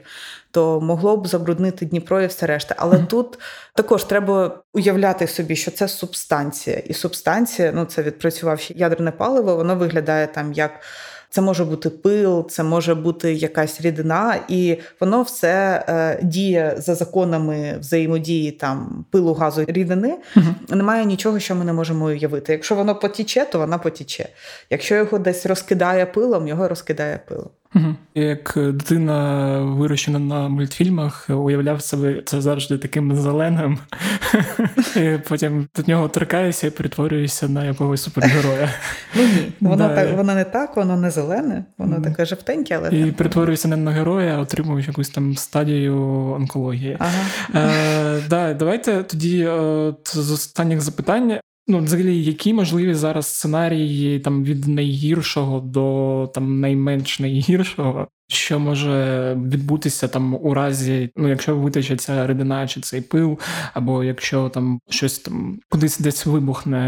[0.52, 2.76] то могло б забруднити Дніпро і все решта.
[2.78, 3.08] Але mm-hmm.
[3.08, 3.40] тут
[3.76, 9.76] також треба уявляти собі, що це субстанція, і субстанція, ну це відпрацювавши ядерне паливо, воно
[9.76, 10.72] виглядає там як.
[11.34, 16.96] Це може бути пил, це може бути якась рідина, і воно все е, діє за
[16.96, 20.18] законами взаємодії там пилу, газу рідини.
[20.36, 20.46] Угу.
[20.70, 22.52] Немає нічого, що ми не можемо уявити.
[22.52, 24.30] Якщо воно потіче, то вона потіче.
[24.70, 27.50] Якщо його десь розкидає пилом, його розкидає пилом.
[27.76, 27.96] Угу.
[28.16, 33.78] Як дитина вирощена на мультфільмах, уявляв себе це завжди таким зеленим,
[34.96, 38.70] і потім до нього торкаєшся і перетворюєшся на якогось супергероя.
[39.16, 39.96] Ну ні, воно да.
[39.96, 42.04] так, воно не так, воно не зелене, воно mm.
[42.04, 45.98] таке жовтеньке, але і перетворюєшся не на героя, а отримуєш якусь там стадію
[46.34, 46.98] онкології.
[47.00, 47.70] Ага.
[48.18, 51.40] Е, да, Давайте тоді от, з останніх запитань.
[51.68, 59.34] Ну, взагалі, які можливі зараз сценарії там від найгіршого до там найменш найгіршого, що може
[59.34, 63.40] відбутися там у разі, ну якщо витече ця рідина чи цей пил,
[63.74, 66.80] або якщо там щось там кудись десь вибухне.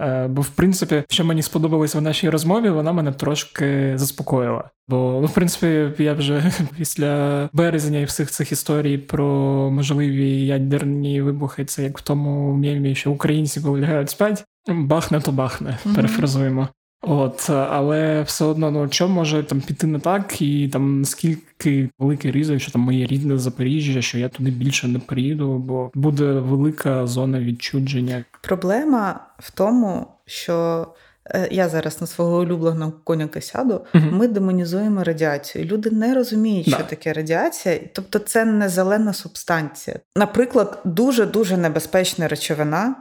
[0.00, 4.70] Е, бо в принципі, що мені сподобалось в нашій розмові, вона мене трошки заспокоїла.
[4.88, 9.26] Бо ну, в принципі, я вже після березня і всіх цих історій про
[9.70, 15.32] можливі ядерні вибухи, це як в тому мємі, що українці коли лягають спать, бахне, то
[15.32, 15.94] бахне, mm-hmm.
[15.94, 16.68] перефразуємо.
[17.06, 22.30] От, але все одно, ну що може там піти не так, і там наскільки великий
[22.30, 27.06] ризик, що там моє рідне Запоріжжя, що я туди більше не приїду, бо буде велика
[27.06, 28.24] зона відчудження.
[28.42, 30.86] Проблема в тому, що
[31.30, 34.04] Е, я зараз на свого улюбленого коняка сяду, угу.
[34.10, 35.64] ми демонізуємо радіацію.
[35.64, 39.96] Люди не розуміють, що таке радіація, тобто це не зелена субстанція.
[40.16, 42.96] Наприклад, дуже дуже небезпечна речовина,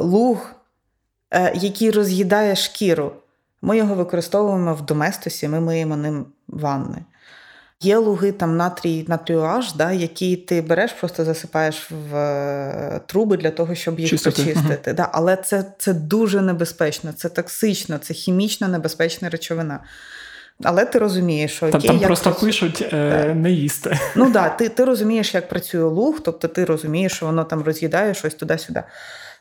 [0.00, 0.50] луг,
[1.54, 3.12] який роз'їдає шкіру.
[3.62, 6.98] Ми його використовуємо в доместосі, ми миємо ним ванни.
[7.80, 13.50] Є луги там натрій, натріуаж, да, які ти береш, просто засипаєш в е, труби для
[13.50, 14.42] того, щоб їх Чистити.
[14.42, 14.92] почистити.
[14.92, 19.80] Да, Але це це дуже небезпечно, це токсично, це хімічно небезпечна речовина.
[20.62, 22.46] Але ти розумієш, що окей, там як просто працю...
[22.46, 23.98] пишуть е, не їсти.
[24.16, 28.14] Ну да, ти ти розумієш, як працює луг, тобто ти розумієш, що воно там роз'їдає
[28.14, 28.82] щось туди-сюди.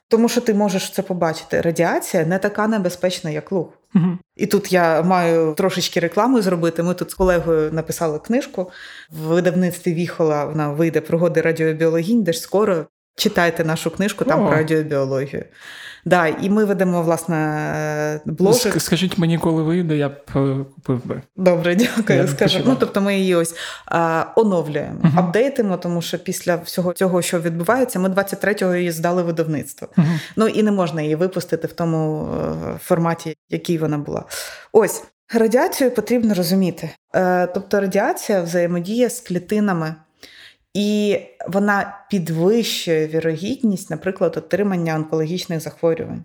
[0.08, 1.62] Тому що ти можеш це побачити.
[1.62, 3.70] Радіація не така небезпечна, як луг.
[3.96, 4.18] Угу.
[4.36, 6.84] І тут я маю трошечки реклами зробити.
[6.84, 8.72] Ми тут з колегою написали книжку
[9.12, 10.46] в видавництві Віхола.
[10.46, 12.86] Вона вийде пригоди радіобіологінь, де ж скоро
[13.16, 14.48] читайте нашу книжку там О.
[14.48, 15.46] про радіобіологію.
[16.06, 18.56] Да, І ми ведемо власне блог.
[18.56, 21.22] Скажіть мені, коли вийде, я б е, купив би.
[21.36, 22.28] Добре, дякую.
[22.28, 22.60] Скажу.
[22.66, 25.20] Ну, тобто ми її ось а, оновлюємо, uh-huh.
[25.20, 29.88] апдейтимо, тому що після всього цього, що відбувається, ми 23-го її здали видавництво.
[29.98, 30.20] Uh-huh.
[30.36, 32.28] Ну і не можна її випустити в тому
[32.76, 34.26] е, форматі, який вона була.
[34.72, 35.04] Ось.
[35.34, 36.90] Радіацію потрібно розуміти.
[37.16, 39.96] Е, тобто радіація взаємодіє з клітинами
[40.74, 46.24] і вона підвищує вірогідність, наприклад, отримання онкологічних захворювань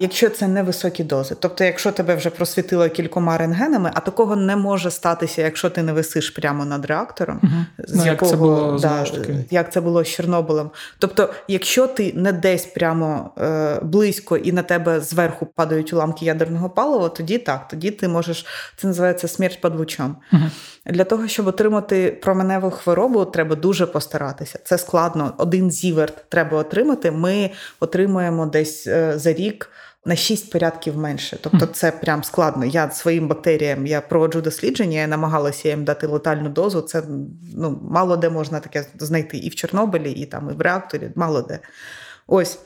[0.00, 1.36] якщо це невисокі дози.
[1.40, 5.92] Тобто, якщо тебе вже просвітило кількома рентгенами, а такого не може статися, якщо ти не
[5.92, 7.86] висиш прямо над реактором, угу.
[7.88, 9.06] з ну, якого як це було да,
[9.50, 10.70] як це було з Чорнобилем.
[10.98, 16.70] Тобто, якщо ти не десь прямо е, близько і на тебе зверху падають уламки ядерного
[16.70, 18.46] палива, тоді так, тоді ти можеш
[18.76, 20.16] це називається смерть під лучом.
[20.32, 20.42] Угу.
[20.90, 24.58] Для того, щоб отримати променеву хворобу, треба дуже постаратися.
[24.64, 25.34] Це складно.
[25.38, 27.10] Один зіверт треба отримати.
[27.10, 27.50] Ми
[27.80, 29.70] отримуємо десь е, за рік
[30.04, 31.38] на 6 порядків менше.
[31.40, 32.64] Тобто, це прям складно.
[32.64, 36.80] Я своїм бактеріям я проводжу дослідження, я намагалася їм дати летальну дозу.
[36.80, 37.02] Це
[37.56, 41.42] ну, мало де можна таке знайти і в Чорнобилі, і там, і в реакторі, мало
[41.42, 41.58] де.
[42.26, 42.58] Ось.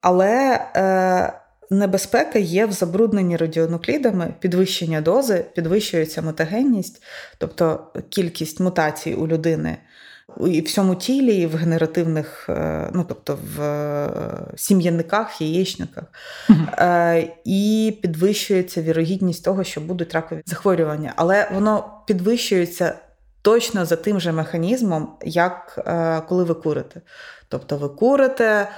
[0.00, 1.41] Але е,
[1.72, 7.02] небезпека є в забрудненні радіонуклідами, підвищення дози, підвищується мутагенність,
[7.38, 9.78] тобто кількість мутацій у людини
[10.46, 14.10] і в всьому тілі, і в генеративних, е, ну тобто в е,
[14.56, 16.04] сім'яниках, яєчниках,
[16.48, 21.12] uh і підвищується вірогідність того, що будуть ракові захворювання.
[21.16, 22.94] Але воно підвищується
[23.42, 25.78] точно за тим же механізмом, як
[26.28, 27.00] коли ви курите.
[27.48, 28.68] Тобто ви курите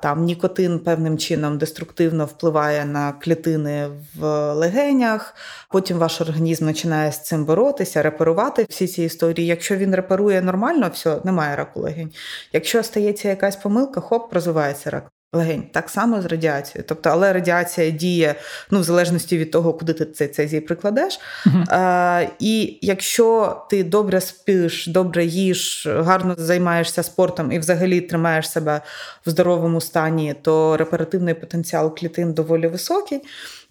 [0.00, 5.34] там нікотин певним чином деструктивно впливає на клітини в легенях.
[5.70, 9.46] Потім ваш організм починає з цим боротися, реперувати всі ці історії.
[9.46, 12.12] Якщо він реперує нормально, все, немає раку легень.
[12.52, 15.62] Якщо стається якась помилка, хоп, розвивається рак легень.
[15.72, 16.84] Так само з радіацією.
[16.88, 18.34] Тобто, але радіація діє
[18.70, 21.20] ну, в залежності від того, куди ти цей цезій прикладеш.
[21.46, 21.64] Uh-huh.
[21.68, 28.80] А, І якщо ти добре спиш, добре їш, гарно займаєшся спортом і взагалі тримаєш себе
[29.26, 33.20] в здоровому стані, то репаративний потенціал клітин доволі високий.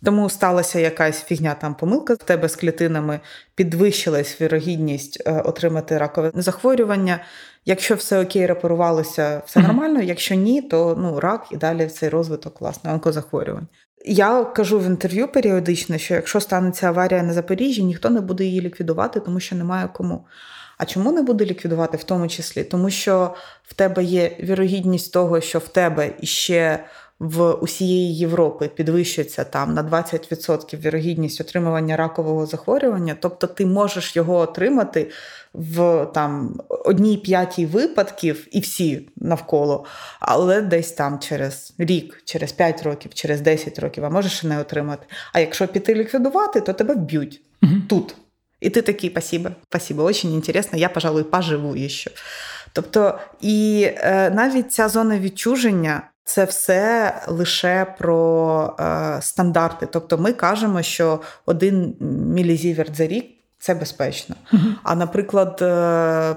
[0.04, 3.20] Тому сталася якась фігня там помилка в тебе з клітинами,
[3.56, 7.20] підвищилась вірогідність е, отримати ракове захворювання.
[7.66, 10.02] Якщо все окей, репарувалося, все нормально.
[10.02, 13.68] Якщо ні, то ну рак і далі цей розвиток власне онкозахворювань.
[14.06, 18.62] Я кажу в інтерв'ю періодично, що якщо станеться аварія на Запоріжжі, ніхто не буде її
[18.62, 20.26] ліквідувати, тому що немає кому.
[20.78, 22.64] А чому не буде ліквідувати в тому числі?
[22.64, 26.86] Тому що в тебе є вірогідність того, що в тебе іще
[27.20, 34.36] в усієї Європи підвищується там на 20% вірогідність отримування ракового захворювання, тобто ти можеш його
[34.38, 35.12] отримати
[35.54, 39.86] в там одній п'ятій випадків і всі навколо,
[40.20, 44.60] але десь там через рік, через 5 років, через 10 років, а можеш і не
[44.60, 45.06] отримати.
[45.34, 47.74] А якщо піти ліквідувати, то тебе вб'ють угу.
[47.90, 48.16] тут.
[48.60, 52.12] І ти такий, спасибо, спасибо, очень інтересно, я, пожалуй, поживу ще.
[52.74, 59.88] Тобто, і е, навіть ця зона відчуження це все лише про е, стандарти.
[59.92, 61.96] Тобто ми кажемо, що один
[62.36, 63.26] мілізіверт за рік.
[63.60, 64.36] Це безпечно.
[64.84, 65.66] А наприклад, е,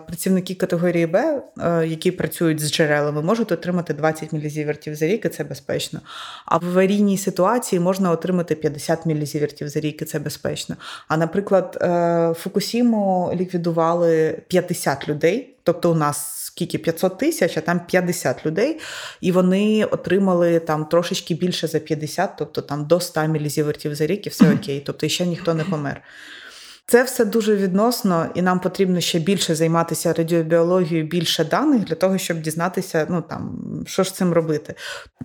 [0.07, 5.29] працівники категорії Б, е, які працюють з джерелами, можуть отримати 20 мілізівертів за рік, і
[5.29, 6.01] це безпечно.
[6.47, 10.77] А в аварійній ситуації можна отримати 50 мілізівертів за рік, і це безпечно.
[11.09, 17.81] А наприклад, е, Фукусіму ліквідували 50 людей, тобто у нас скільки 500 тисяч, а там
[17.87, 18.81] 50 людей,
[19.21, 24.27] і вони отримали там трошечки більше за 50, тобто там до 100 мілізівертів за рік,
[24.27, 24.83] і все окей.
[24.87, 26.03] Тобто ще ніхто не помер.
[26.87, 32.19] Це все дуже відносно, і нам потрібно ще більше займатися радіобіологією, більше даних для того,
[32.19, 34.75] щоб дізнатися, ну там що ж цим робити.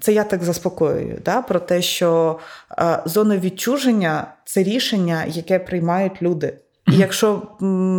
[0.01, 2.39] Це я так заспокоюю, да, про те, що
[2.79, 6.53] е, зона відчуження це рішення, яке приймають люди.
[6.87, 7.41] І якщо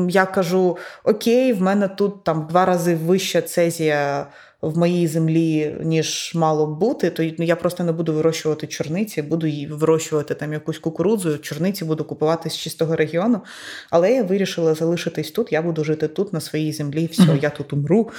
[0.08, 4.26] я кажу окей, в мене тут там два рази вища цезія
[4.60, 9.46] в моїй землі, ніж мало б бути, то я просто не буду вирощувати чорниці, буду
[9.46, 13.40] її вирощувати там якусь кукурудзу, чорниці буду купувати з чистого регіону.
[13.90, 17.72] Але я вирішила залишитись тут, я буду жити тут, на своїй землі, все, я тут
[17.72, 18.10] умру.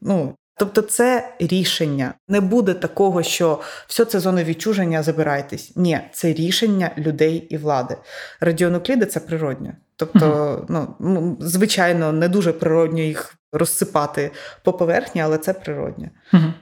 [0.00, 2.14] Ну, Тобто це рішення.
[2.28, 5.72] Не буде такого, що все це зона відчуження, забирайтесь.
[5.76, 7.96] Ні, це рішення людей і влади.
[8.40, 9.72] Радіонукліди це природньо.
[9.96, 10.66] Тобто,
[11.00, 14.30] ну звичайно, не дуже природньо їх розсипати
[14.62, 16.08] по поверхні, але це природньо.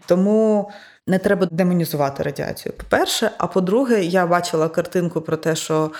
[0.06, 0.70] Тому
[1.06, 2.72] не треба демонізувати радіацію.
[2.72, 5.90] По-перше, а по-друге, я бачила картинку про те, що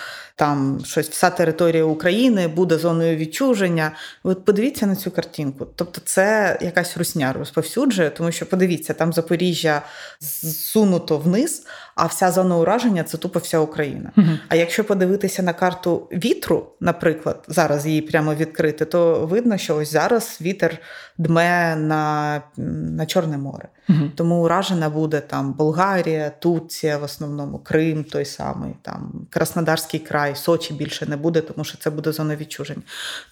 [0.41, 3.91] там щось вся територія України буде зоною відчуження.
[4.23, 5.67] От подивіться на цю картинку.
[5.75, 9.81] Тобто, це якась русня розповсюджує, тому що подивіться, там Запоріжжя
[10.19, 11.65] зсунуто вниз,
[11.95, 14.11] а вся зона ураження це тупо вся Україна.
[14.17, 19.75] uh А якщо подивитися на карту вітру, наприклад, зараз її прямо відкрити, то видно, що
[19.75, 20.77] ось зараз вітер
[21.17, 23.67] дме на на Чорне море.
[23.89, 30.30] uh Тому уражена буде там Болгарія, Турція, в основному Крим, той самий, там Краснодарський край,
[30.35, 32.83] Сочі більше не буде, тому що це буде зона відчужень.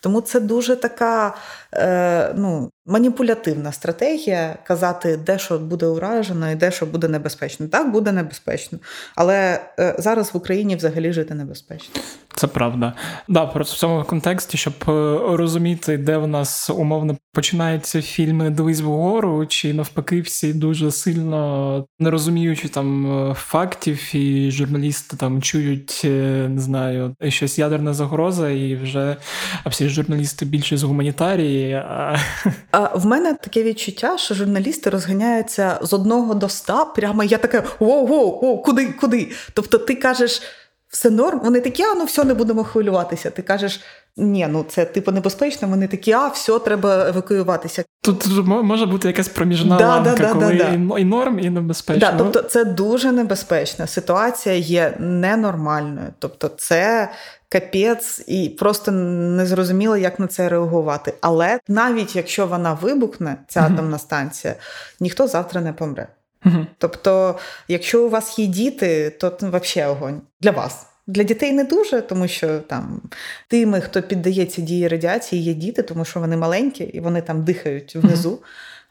[0.01, 1.35] Тому це дуже така
[1.73, 7.67] е, ну, маніпулятивна стратегія казати, де що буде уражено і де що буде небезпечно.
[7.67, 8.79] Так, буде небезпечно.
[9.15, 12.01] Але е, зараз в Україні взагалі жити небезпечно.
[12.39, 12.93] Це правда.
[13.27, 14.91] Да, просто в цьому контексті, щоб е,
[15.37, 22.09] розуміти, де в нас умовно починаються фільми Дивись вгору, чи навпаки, всі дуже сильно не
[22.09, 26.09] розуміючи там е, фактів, і журналісти там чують, е,
[26.49, 29.15] не знаю, щось ядерна загроза, і вже
[29.63, 31.73] а всі журналісти більше з гуманітарії.
[31.73, 32.17] А...
[32.71, 36.85] а в мене таке відчуття, що журналісти розганяються з одного до ста.
[36.85, 39.31] Прямо я така: воу-воу, куди, куди?
[39.53, 40.41] Тобто, ти кажеш
[40.89, 41.39] все норм.
[41.43, 43.29] Вони такі, а ну все, не будемо хвилюватися.
[43.29, 43.81] Ти кажеш,
[44.17, 45.67] ні, ну це типу небезпечно.
[45.67, 47.83] Вони такі, а все, треба евакуюватися.
[48.01, 52.11] Тут може бути якась проміжна да, ламка, да, коли да, і норм, і небезпечно.
[52.11, 56.07] Да, Тобто це дуже небезпечна ситуація є ненормальною.
[56.19, 57.09] Тобто, це
[57.49, 61.13] капець, і просто незрозуміло, як на це реагувати.
[61.21, 64.55] Але навіть якщо вона вибухне, ця атомна станція,
[64.99, 66.07] ніхто завтра не помре.
[66.45, 66.65] Угу.
[66.77, 70.85] Тобто, якщо у вас є діти, то взагалі огонь для вас.
[71.07, 73.01] Для дітей не дуже, тому що там
[73.47, 77.95] тими, хто піддається дії радіації, є діти, тому що вони маленькі і вони там дихають
[77.95, 78.39] внизу,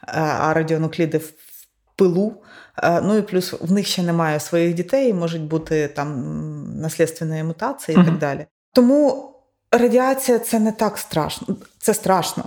[0.01, 1.33] а радіонукліди в
[1.95, 2.33] пилу.
[2.83, 8.05] Ну і плюс в них ще немає своїх дітей, можуть бути там наслідственні мутації і
[8.05, 8.45] так далі.
[8.73, 9.31] Тому
[9.71, 12.43] радіація це не так страшно, це страшно.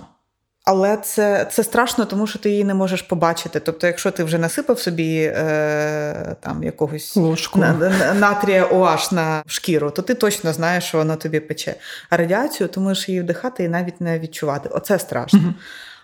[0.65, 3.59] Але це це страшно, тому що ти її не можеш побачити.
[3.59, 7.15] Тобто, якщо ти вже насипав собі е, там якогось
[7.55, 11.75] на, на, натрія OH на шкіру, то ти точно знаєш, що воно тобі пече.
[12.09, 14.69] А радіацію ти можеш її вдихати і навіть не відчувати.
[14.69, 15.39] Оце страшно.
[15.39, 15.53] Угу.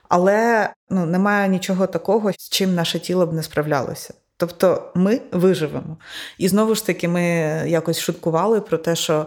[0.09, 4.13] Але ну, немає нічого такого, з чим наше тіло б не справлялося.
[4.37, 5.97] Тобто ми виживемо.
[6.37, 7.23] І знову ж таки, ми
[7.67, 9.25] якось шуткували про те, що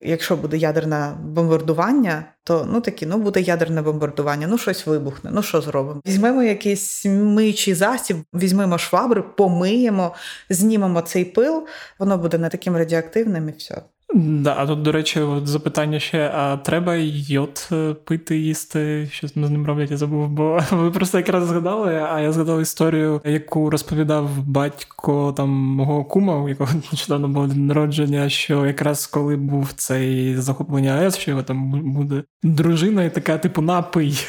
[0.00, 5.42] Якщо буде ядерне бомбардування, то ну такі, ну буде ядерне бомбардування, ну щось вибухне, ну
[5.42, 6.00] що зробимо?
[6.06, 10.14] Візьмемо якийсь миючий засіб, візьмемо швабри, помиємо,
[10.50, 11.66] знімемо цей пил,
[11.98, 13.82] воно буде не таким радіоактивним і все.
[14.14, 19.08] Да, а тут, до речі, от запитання ще: а треба йод е, пити, їсти?
[19.12, 23.20] Що з ним роблять, я забув, бо ви просто якраз згадали, а я згадав історію,
[23.24, 29.72] яку розповідав батько там мого кума, у якого нещодавно було народження, що якраз коли був
[29.72, 34.26] цей захоплення АЕС, що його там буде дружина, і така, типу, напий.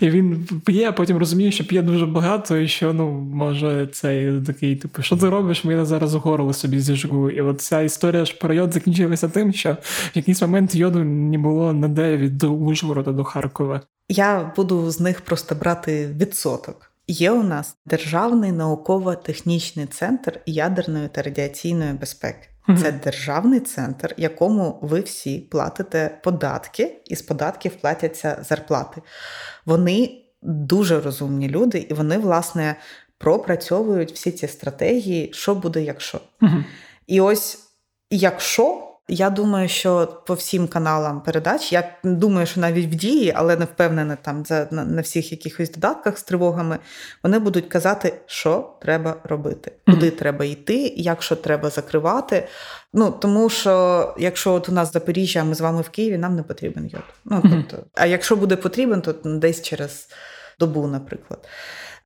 [0.00, 4.40] І він п'є, а потім розуміє, що п'є дуже багато, і що ну, може цей
[4.40, 5.64] такий, типу, що ти робиш?
[5.64, 7.30] Ми зараз горло собі зіжгу.
[7.30, 11.38] І от ця історія ж про йод закінчилася тим, що в якийсь момент йоду не
[11.38, 13.80] було ніде від Ужгорода до Харкова.
[14.08, 16.90] Я буду з них просто брати відсоток.
[17.08, 22.48] Є у нас Державний науково-технічний центр ядерної та радіаційної безпеки.
[22.66, 29.02] Це державний центр, якому ви всі платите податки, і з податків платяться зарплати.
[29.66, 32.76] Вони дуже розумні люди, і вони, власне,
[33.18, 36.20] пропрацьовують всі ці стратегії, що буде, якщо.
[37.06, 37.58] І ось
[38.10, 43.56] якщо Я думаю, що по всім каналам передач, я думаю, що навіть в дії, але
[43.56, 46.78] не впевнена там за на, на всіх якихось додатках з тривогами,
[47.22, 50.18] вони будуть казати, що треба робити, куди mm-hmm.
[50.18, 52.48] треба йти, як що треба закривати.
[52.92, 56.36] Ну тому що якщо от у нас Запоріжжя, а ми з вами в Києві, нам
[56.36, 57.04] не потрібен йод.
[57.24, 57.90] Ну тобто, mm-hmm.
[57.94, 60.08] а якщо буде потрібен, то десь через
[60.58, 61.48] добу, наприклад.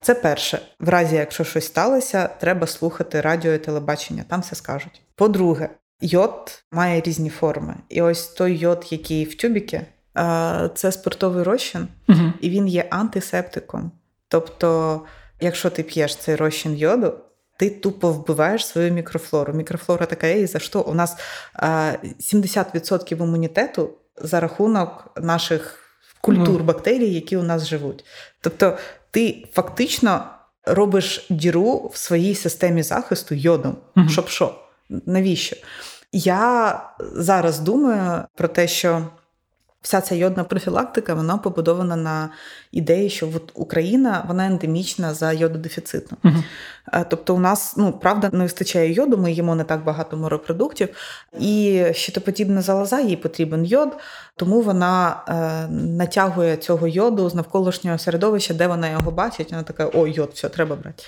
[0.01, 5.03] Це перше, в разі, якщо щось сталося, треба слухати радіо і телебачення, там все скажуть.
[5.15, 5.71] По-друге,
[6.01, 7.75] йод має різні форми.
[7.89, 9.87] І ось той йод, який в тюбіки,
[10.75, 12.33] це спиртовий розчин, угу.
[12.41, 13.93] і він є антисептиком.
[14.29, 15.01] Тобто,
[15.41, 17.15] якщо ти п'єш цей розчин йоду,
[17.59, 19.53] ти тупо вбиваєш свою мікрофлору.
[19.53, 21.17] Мікрофлора така є, і за що у нас
[21.63, 25.79] 70% імунітету за рахунок наших
[26.21, 28.05] культур бактерій, які у нас живуть.
[28.41, 28.79] Тобто,
[29.11, 30.25] ти фактично
[30.65, 34.09] робиш діру в своїй системі захисту йодом, угу.
[34.09, 34.55] щоб що?
[34.89, 35.57] Навіщо?
[36.13, 39.07] Я зараз думаю про те, що
[39.83, 42.31] вся ця йодна профілактика вона побудована на
[42.73, 46.19] ідеї, що от Україна вона ендемічна за йододефіцитом.
[46.25, 46.35] Угу.
[47.11, 50.89] Тобто, у нас ну правда не вистачає йоду, ми їмо не так багато морепродуктів,
[51.41, 53.97] і щитоподібна залоза, їй потрібен йод,
[54.37, 59.51] тому вона е, натягує цього йоду з навколишнього середовища, де вона його бачить.
[59.51, 61.05] Вона така: о, йод, все, треба брати.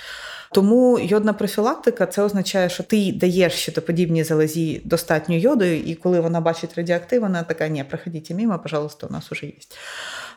[0.53, 6.41] Тому йодна профілактика це означає, що ти даєш щитоподібній залозі достатньо йоду, і коли вона
[6.41, 9.53] бачить радіоактив, вона така: ні, проходіть мимо, пожалуйста, у нас уже є.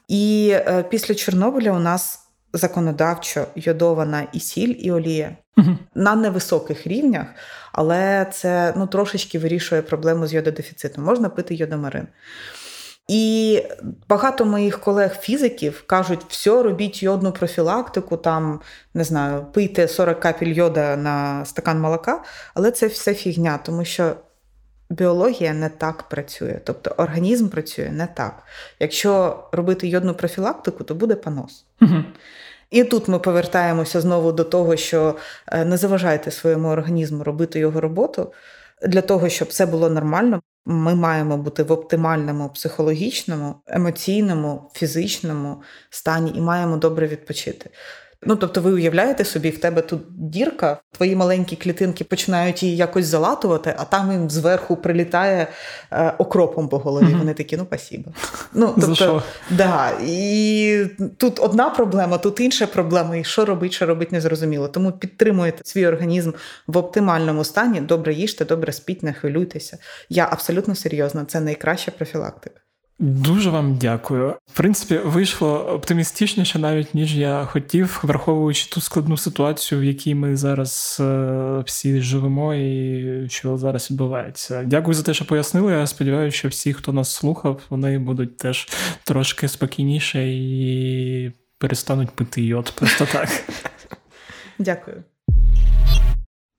[0.07, 2.19] І е, після Чорнобиля у нас
[2.53, 5.77] законодавчо йодована і сіль, і олія угу.
[5.95, 7.27] на невисоких рівнях,
[7.71, 11.03] але це ну, трошечки вирішує проблему з йододефіцитом.
[11.03, 12.07] Можна пити йодомарин.
[13.07, 13.63] І
[14.09, 18.61] багато моїх колег-фізиків кажуть, все, робіть йодну профілактику, там,
[18.93, 22.23] не знаю, пийте 40 капель йода на стакан молока,
[22.53, 24.15] але це все фігня, тому що
[24.89, 26.59] біологія не так працює.
[26.63, 28.43] Тобто організм працює не так.
[28.79, 31.65] Якщо робити йодну профілактику, то буде понос.
[31.81, 32.03] Угу.
[32.71, 35.15] І тут ми повертаємося знову до того, що
[35.47, 38.33] е, не заважайте своєму організму робити його роботу
[38.87, 40.41] для того, щоб все було нормально.
[40.65, 47.69] Ми маємо бути в оптимальному психологічному, емоційному, фізичному стані і маємо добре відпочити.
[48.25, 53.05] Ну, тобто, ви уявляєте собі, в тебе тут дірка, твої маленькі клітинки починають її якось
[53.05, 55.47] залатувати, а там їм зверху прилітає
[55.91, 57.05] е, окропом по голові.
[57.05, 57.17] Mm-hmm.
[57.17, 58.11] Вони такі, ну пасіба.
[58.53, 60.85] Ну, тобто, да, І
[61.17, 63.15] тут одна проблема, тут інша проблема.
[63.15, 64.67] І що робить, що робить, незрозуміло.
[64.67, 66.31] Тому підтримуєте свій організм
[66.67, 67.81] в оптимальному стані.
[67.81, 69.77] Добре їжте, добре спіть, не хвилюйтеся.
[70.09, 72.59] Я абсолютно серйозна, це найкраща профілактика.
[72.99, 74.35] Дуже вам дякую.
[74.45, 80.37] В принципі, вийшло оптимістичніше, навіть ніж я хотів, враховуючи ту складну ситуацію, в якій ми
[80.37, 84.63] зараз е, всі живемо, і що зараз відбувається.
[84.63, 85.71] Дякую за те, що пояснили.
[85.71, 88.67] Я сподіваюся, що всі, хто нас слухав, вони будуть теж
[89.03, 93.29] трошки спокійніше і перестануть пити йод просто так.
[94.59, 95.03] Дякую.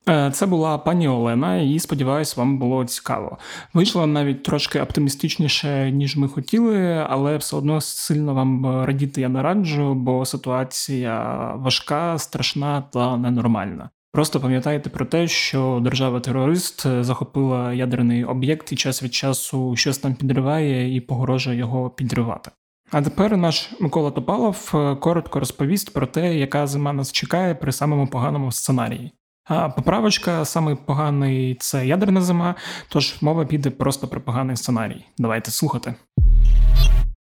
[0.08, 3.38] Е, це була пані Олена, і сподіваюсь, вам було цікаво.
[3.74, 9.42] Вийшло навіть трошки оптимістичніше, ніж ми хотіли, але все одно сильно вам радіти я не
[9.42, 13.90] раджу, бо ситуація важка, страшна та ненормальна.
[14.12, 20.14] Просто пам'ятайте про те, що держава-терорист захопила ядерний об'єкт і час від часу щось там
[20.14, 22.50] підриває і погрожує його підривати.
[22.90, 28.06] А тепер наш Микола Топалов коротко розповість про те, яка зима нас чекає при самому
[28.06, 29.12] поганому сценарії.
[29.44, 32.54] А поправочка саме поганий це ядерна зима,
[32.88, 35.04] тож мова піде просто про поганий сценарій.
[35.18, 35.94] Давайте слухати.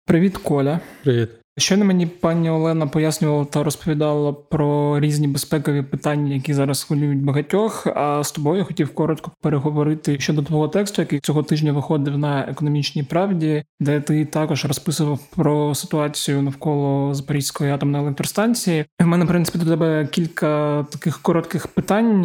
[0.07, 0.81] Привіт, Коля.
[1.03, 1.31] Привіт.
[1.59, 7.87] Щойно мені пані Олена пояснювала та розповідала про різні безпекові питання, які зараз хвилюють багатьох.
[7.87, 13.03] А з тобою хотів коротко переговорити щодо твого тексту, який цього тижня виходив на економічній
[13.03, 18.85] правді, де ти також розписував про ситуацію навколо Запорізької атомної електростанції.
[19.01, 22.25] У мене в принципі до тебе кілька таких коротких питань,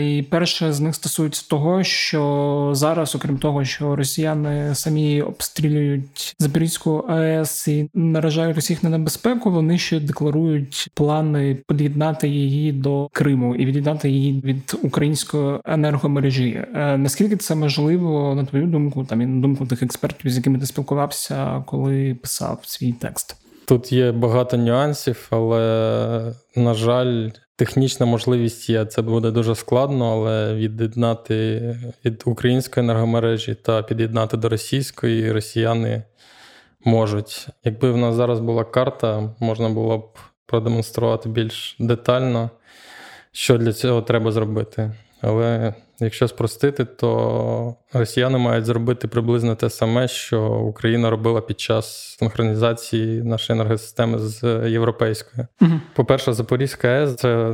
[0.00, 7.04] і перше з них стосується того, що зараз, окрім того, що росіяни самі обстрілюють Запорізьку
[7.08, 13.54] АЕС і наражають Росію всіх на небезпеку, вони ще декларують плани під'єднати її до Криму
[13.54, 16.64] і від'єднати її від української енергомережі.
[16.74, 20.58] Е, наскільки це можливо, на твою думку, там і на думку тих експертів, з якими
[20.58, 23.36] ти спілкувався, коли писав свій текст?
[23.66, 27.30] Тут є багато нюансів, але на жаль.
[27.56, 31.60] Технічна можливість є, це буде дуже складно, але від'єднати
[32.04, 36.02] від української енергомережі та під'єднати до російської росіяни
[36.84, 37.48] можуть.
[37.64, 42.50] Якби в нас зараз була карта, можна було б продемонструвати більш детально,
[43.32, 44.92] що для цього треба зробити.
[45.20, 52.16] Але Якщо спростити, то росіяни мають зробити приблизно те саме, що Україна робила під час
[52.18, 55.46] синхронізації нашої енергосистеми з європейською.
[55.60, 55.80] Угу.
[55.94, 57.52] По-перше, Запорізька АЕС це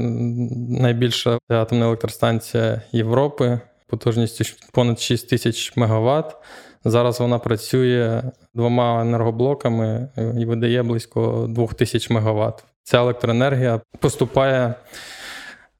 [0.68, 6.36] найбільша атомна електростанція Європи, потужністю понад 6 тисяч мегаватт.
[6.84, 8.22] Зараз вона працює
[8.54, 10.08] двома енергоблоками
[10.38, 12.64] і видає близько 2000 МВт.
[12.82, 14.74] Ця електроенергія поступає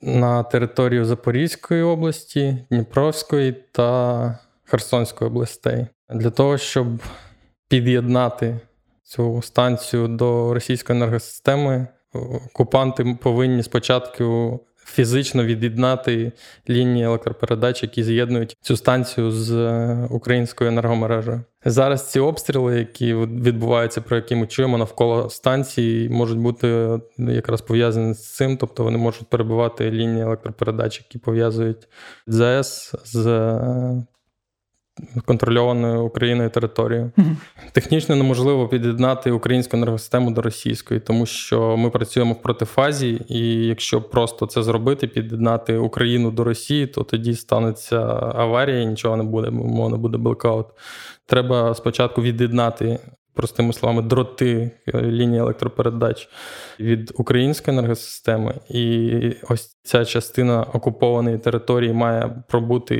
[0.02, 5.86] на територію Запорізької області, Дніпровської та Херсонської областей.
[6.10, 6.86] Для того, щоб
[7.68, 8.60] під'єднати
[9.02, 14.60] цю станцію до російської енергосистеми, окупанти повинні спочатку
[14.92, 16.32] фізично від'єднати
[16.68, 21.42] лінії електропередач, які з'єднують цю станцію з е, українською енергомережею.
[21.64, 28.14] Зараз ці обстріли, які відбуваються, про які ми чуємо навколо станції, можуть бути якраз пов'язані
[28.14, 31.88] з цим, тобто вони можуть перебувати лінії електропередач, які пов'язують
[32.26, 34.06] ЗАЕС з е,
[35.24, 37.12] контрольованою Україною територією.
[37.18, 37.36] Mm-hmm.
[37.72, 44.02] Технічно неможливо під'єднати українську енергосистему до російської, тому що ми працюємо в протифазі, і якщо
[44.02, 48.00] просто це зробити, під'єднати Україну до Росії, то тоді станеться
[48.34, 50.66] аварія, і нічого не буде, мов не буде блокаут.
[51.26, 52.98] Треба спочатку від'єднати
[53.34, 56.28] простими словами, дроти е, лінії електропередач
[56.80, 58.54] від української енергосистеми.
[58.68, 62.96] І ось ця частина окупованої території має пробути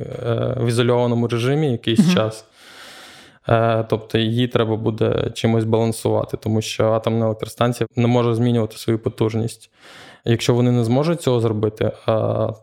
[0.00, 2.44] е, в ізольованому режимі якийсь mm час.
[3.48, 8.98] Е, тобто її треба буде чимось балансувати, тому що атомна електростанція не може змінювати свою
[8.98, 9.70] потужність.
[10.24, 12.12] Якщо вони не зможуть цього зробити, а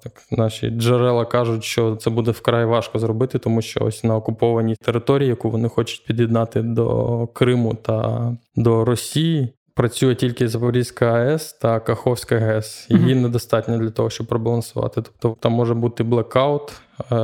[0.03, 4.75] так наші джерела кажуть, що це буде вкрай важко зробити, тому що ось на окупованій
[4.75, 9.53] території, яку вони хочуть під'єднати до Криму та до Росії.
[9.73, 12.87] Працює тільки Запорізька АЕС та Каховська ГЕС.
[12.89, 13.21] Її mm-hmm.
[13.21, 15.01] недостатньо для того, щоб пробалансувати.
[15.01, 16.73] Тобто там може бути блекаут,
[17.11, 17.15] е,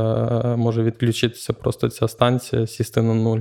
[0.58, 3.40] може відключитися просто ця станція, сісти на нуль.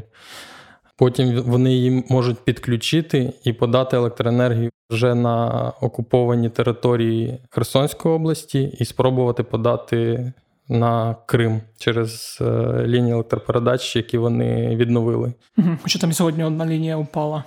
[1.02, 8.84] Потім вони її можуть підключити і подати електроенергію вже на окуповані території Херсонської області і
[8.84, 10.32] спробувати подати
[10.68, 12.44] на Крим через е,
[12.86, 15.32] лінії електропередач, які вони відновили.
[15.82, 17.44] Хоча там сьогодні одна лінія упала,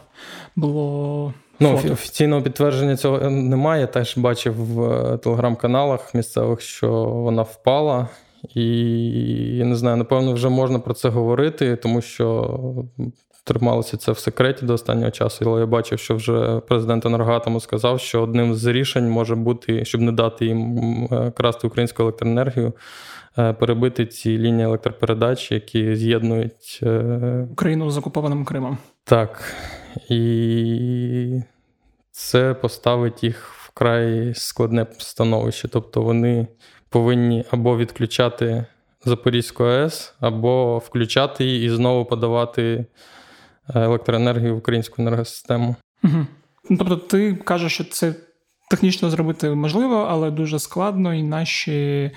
[0.56, 1.34] було.
[1.60, 3.82] Ну, офіційного підтвердження цього немає.
[3.82, 8.08] Я теж бачив в е, телеграм-каналах місцевих, що вона впала.
[8.54, 8.66] І
[9.58, 12.60] я не знаю, напевно, вже можна про це говорити, тому що
[13.46, 18.00] трималося це в секреті до останнього часу, але я бачив, що вже президент Енергоатому сказав,
[18.00, 20.78] що одним з рішень може бути, щоб не дати їм
[21.12, 22.74] е, красти українську електроенергію,
[23.38, 28.78] е, перебити ці лінії електропередач, які з'єднують е, Україну з окупованим Кримом.
[29.04, 29.54] Так.
[30.10, 31.42] І
[32.12, 35.68] це поставить їх вкрай складне становище.
[35.68, 36.48] Тобто вони
[36.90, 38.66] повинні або відключати
[39.08, 42.86] Запорізьку АЕС, або включати її і знову подавати
[43.76, 45.76] електроенергію в українську енергосистему.
[46.04, 46.26] Угу.
[46.70, 48.16] Тобто, ти кажеш, що це
[48.70, 52.12] технічно зробити можливо, але дуже складно, і наші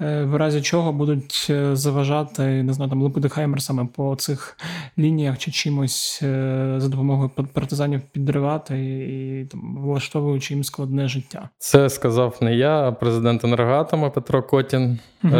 [0.00, 4.56] е, в разі чого будуть е, заважати, не знаю, там лупити хаймерсами по цих
[4.98, 11.48] лініях чи чимось е, за допомогою партизанів підривати і там влаштовуючи їм складне життя.
[11.58, 14.98] Це сказав не я, а президент енергоатома Петро Котін.
[15.24, 15.36] Угу.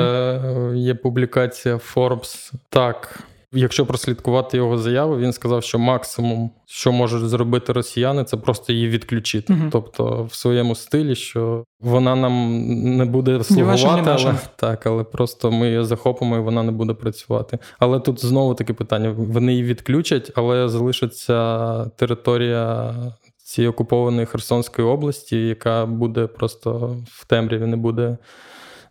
[0.74, 2.52] Є публікація Forbes.
[2.68, 3.24] Так.
[3.54, 8.88] Якщо прослідкувати його заяву, він сказав, що максимум, що можуть зробити росіяни, це просто її
[8.88, 9.52] відключити.
[9.52, 12.64] uh Тобто в своєму стилі, що вона нам
[12.96, 17.58] не буде слугувати, але так, але просто ми її захопимо і вона не буде працювати.
[17.78, 22.94] Але тут знову таке питання: вони її відключать, але залишиться територія
[23.36, 28.18] цієї окупованої Херсонської області, яка буде просто в темряві, не буде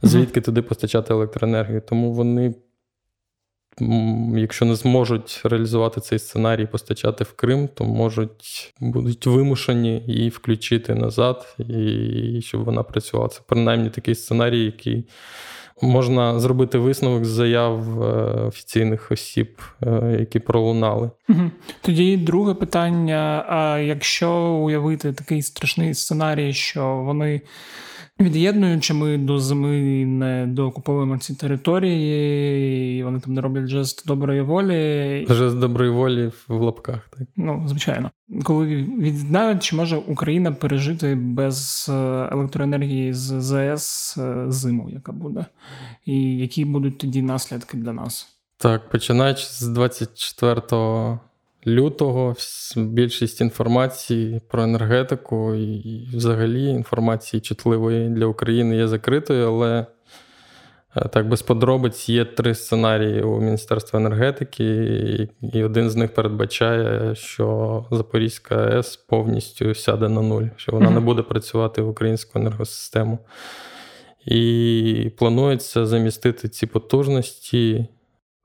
[0.02, 1.82] звідки туди постачати електроенергію.
[1.82, 2.56] Тому вони
[4.36, 10.96] якщо не зможуть реалізувати цей сценарій, постачати в Крим, то можуть будуть вимушені її включити
[10.96, 13.30] назад, і щоб вона працювала.
[13.30, 15.06] Це принаймні такий сценарій, який.
[15.82, 18.06] Можна зробити висновок з заяв е,
[18.48, 21.12] офіційних осіб, е, які пролунали.
[21.82, 27.42] Тоді друге питання: а якщо уявити такий страшний сценарій, що вони
[28.24, 34.42] Від'єднуючи, ми до зими не доокуповуємо ці території, і вони там не роблять жест доброї
[34.42, 35.26] волі.
[35.30, 37.28] Жест доброї волі в лапках, так?
[37.36, 38.12] Ну, звичайно.
[38.44, 38.66] Коли
[39.00, 41.94] від'єднають, чи може Україна пережити без е,
[42.32, 45.46] електроенергії з ЗС е, зиму, яка буде?
[46.06, 48.28] І які будуть тоді наслідки для нас?
[48.58, 50.62] Так, починаючи з 24
[51.68, 52.36] лютого
[52.76, 59.86] більшість інформації про енергетику і взагалі інформації чутливої для України є закритою, але
[60.96, 67.16] Е, так, без подробиць є три сценарії у Міністерства енергетики, і один з них передбачає,
[67.16, 73.20] що Запорізька АЕС повністю сяде на нуль, що вона не буде працювати в українську енергосистему.
[74.26, 77.88] І планується замістити ці потужності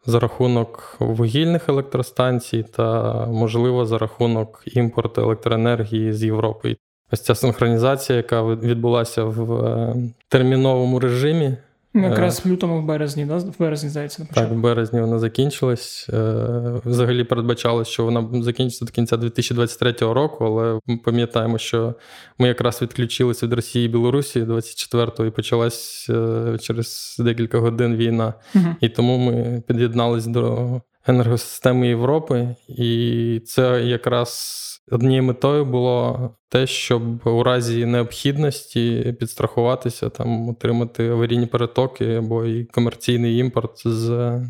[0.08, 6.76] за рахунок вугільних електростанцій та, можливо, за рахунок імпорту електроенергії з Європи.
[7.12, 9.96] Ось ця синхронізація, яка відбулася в е,
[10.28, 11.56] терміновому режимі.
[11.98, 13.36] Ну, якраз в лютому, в березні, да?
[13.36, 16.06] в березні здається, на Так, в березні вона закінчилась.
[16.12, 16.44] Е,
[16.84, 21.94] взагалі передбачалось, що вона закінчиться до кінця 2023 року, але ми пам'ятаємо, що
[22.38, 28.34] ми якраз відключилися від Росії і Білорусі 24-го і почалась е, через декілька годин війна.
[28.54, 28.64] Угу.
[28.80, 30.68] І тому ми під'єднались до
[31.06, 34.64] енергосистеми Європи, і це якраз.
[34.90, 42.64] Однією метою було те, щоб у разі необхідності підстрахуватися, там отримати аварійні перетоки або і
[42.64, 44.40] комерційний імпорт з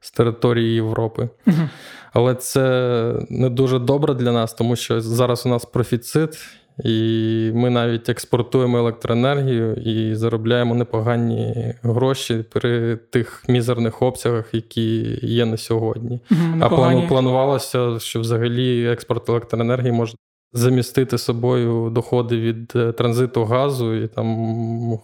[0.00, 1.28] з території Європи.
[1.46, 1.68] Угу.
[2.12, 6.38] Але це не дуже добре для нас, тому що зараз у нас профіцит,
[6.84, 15.46] і ми навіть експортуємо електроенергію і заробляємо непогані гроші при тих мізерних обсягах, які є
[15.46, 16.20] на сьогодні.
[16.54, 17.02] Непогані.
[17.04, 20.14] А планувалося, що взагалі експорт електроенергії може
[20.52, 24.36] замістити собою доходи від е, транзиту газу, і там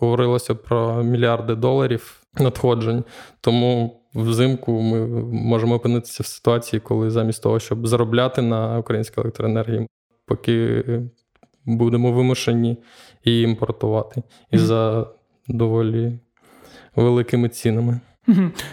[0.00, 3.04] говорилося про мільярди доларів надходжень.
[3.40, 9.86] Тому взимку ми можемо опинитися в ситуації, коли замість того, щоб заробляти на українській електроенергії,
[10.26, 10.84] поки
[11.64, 12.76] будемо вимушені
[13.24, 15.06] її імпортувати і за
[15.48, 16.18] доволі
[16.96, 18.00] великими цінами.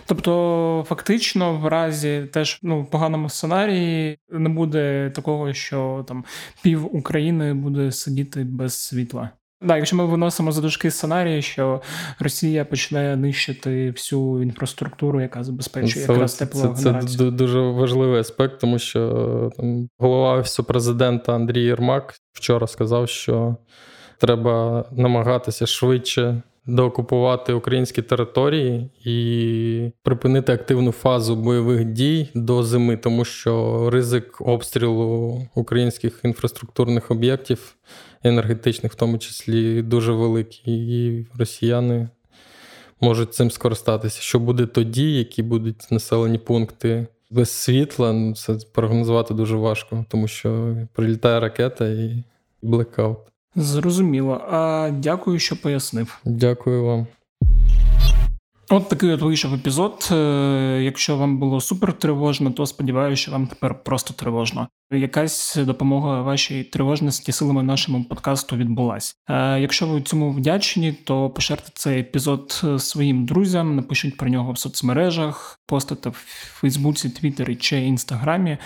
[0.05, 6.25] Тобто, фактично, в разі теж ну, в поганому сценарії не буде такого, що там
[6.61, 9.29] пів України буде сидіти без світла.
[9.59, 11.81] Так, якщо ми виносимо за дужки сценарії, що
[12.19, 17.01] Росія почне нищити всю інфраструктуру, яка забезпечує це, якраз теплогенерацію.
[17.01, 23.09] Це, це дуже важливий аспект, тому що там голова офісу президента Андрій Єрмак вчора сказав,
[23.09, 23.55] що
[24.17, 33.25] треба намагатися швидше доокупувати українські території і припинити активну фазу бойових дій до зими, тому
[33.25, 37.75] що ризик обстрілу українських інфраструктурних об'єктів
[38.23, 42.09] енергетичних, в тому числі, дуже великий, і росіяни
[43.01, 44.21] можуть цим скористатися.
[44.21, 50.27] Що буде тоді, які будуть населені пункти без світла, ну, це прогнозувати дуже важко, тому
[50.27, 52.23] що прилітає ракета і
[52.61, 53.17] блекаут.
[53.55, 54.41] Зрозуміло.
[54.51, 56.19] А дякую, що пояснив.
[56.25, 57.07] Дякую вам.
[58.69, 60.09] От такий от вийшов епізод.
[60.11, 64.67] Е, якщо вам було супер тривожно, то сподіваюся, що вам тепер просто тривожно.
[64.91, 69.15] Якась допомога вашій тривожності силами нашому подкасту відбулась.
[69.29, 74.57] Е, якщо ви цьому вдячні, то поширте цей епізод своїм друзям, напишіть про нього в
[74.57, 76.25] соцмережах, постите в
[76.59, 78.57] Фейсбуці, Твіттері чи Інстаграмі,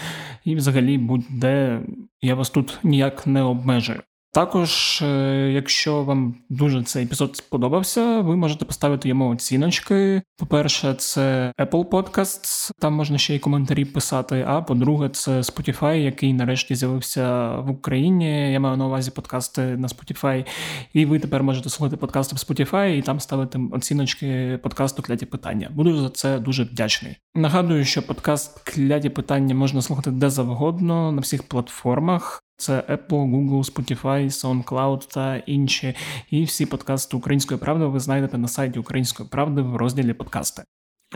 [0.45, 1.81] і взагалі будь-де
[2.21, 4.01] я вас тут ніяк не обмежую.
[4.33, 10.21] Також, е, якщо вам дуже цей епізод сподобався, ви можете поставити йому оціночки.
[10.37, 14.45] По-перше, це Apple Podcasts, там можна ще й коментарі писати.
[14.47, 18.51] А по-друге, це Spotify, який нарешті з'явився в Україні.
[18.53, 20.45] Я маю на увазі подкасти на Spotify.
[20.93, 25.69] І ви тепер можете слухати подкасти в Spotify і там ставити оціночки подкасту Кляті питання.
[25.73, 27.17] Буду за це дуже вдячний.
[27.35, 32.43] Нагадую, що подкаст Кляті питання можна слухати де завгодно на всіх платформах.
[32.61, 35.95] Це Apple, Google, Spotify, SoundCloud та інші.
[36.29, 40.63] І всі подкасти Української правди ви знайдете на сайті Української правди в розділі подкасти.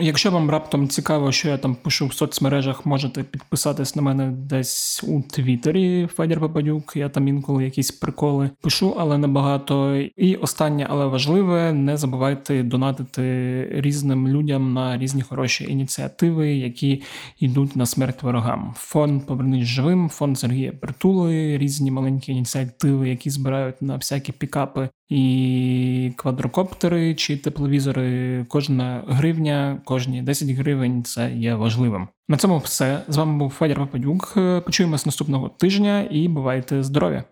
[0.00, 5.04] Якщо вам раптом цікаво, що я там пишу в соцмережах, можете підписатись на мене десь
[5.08, 6.92] у Твіттері Федір Попадюк.
[6.96, 9.96] Я там інколи якісь приколи пишу, але небагато.
[9.96, 13.22] І останнє, але важливе, не забувайте донатити
[13.72, 17.02] різним людям на різні хороші ініціативи, які
[17.40, 18.74] йдуть на смерть ворогам.
[18.76, 26.12] Фонд Повернись живим, фонд Сергія Притули, різні маленькі ініціативи, які збирають на всякі пікапи і
[26.16, 28.44] квадрокоптери чи тепловізори.
[28.48, 32.08] Кожна гривня, кожні 10 гривень це є важливим.
[32.28, 34.34] На цьому все з вами був Федір Попадюк.
[34.64, 37.22] Почуємось наступного тижня і бувайте здорові!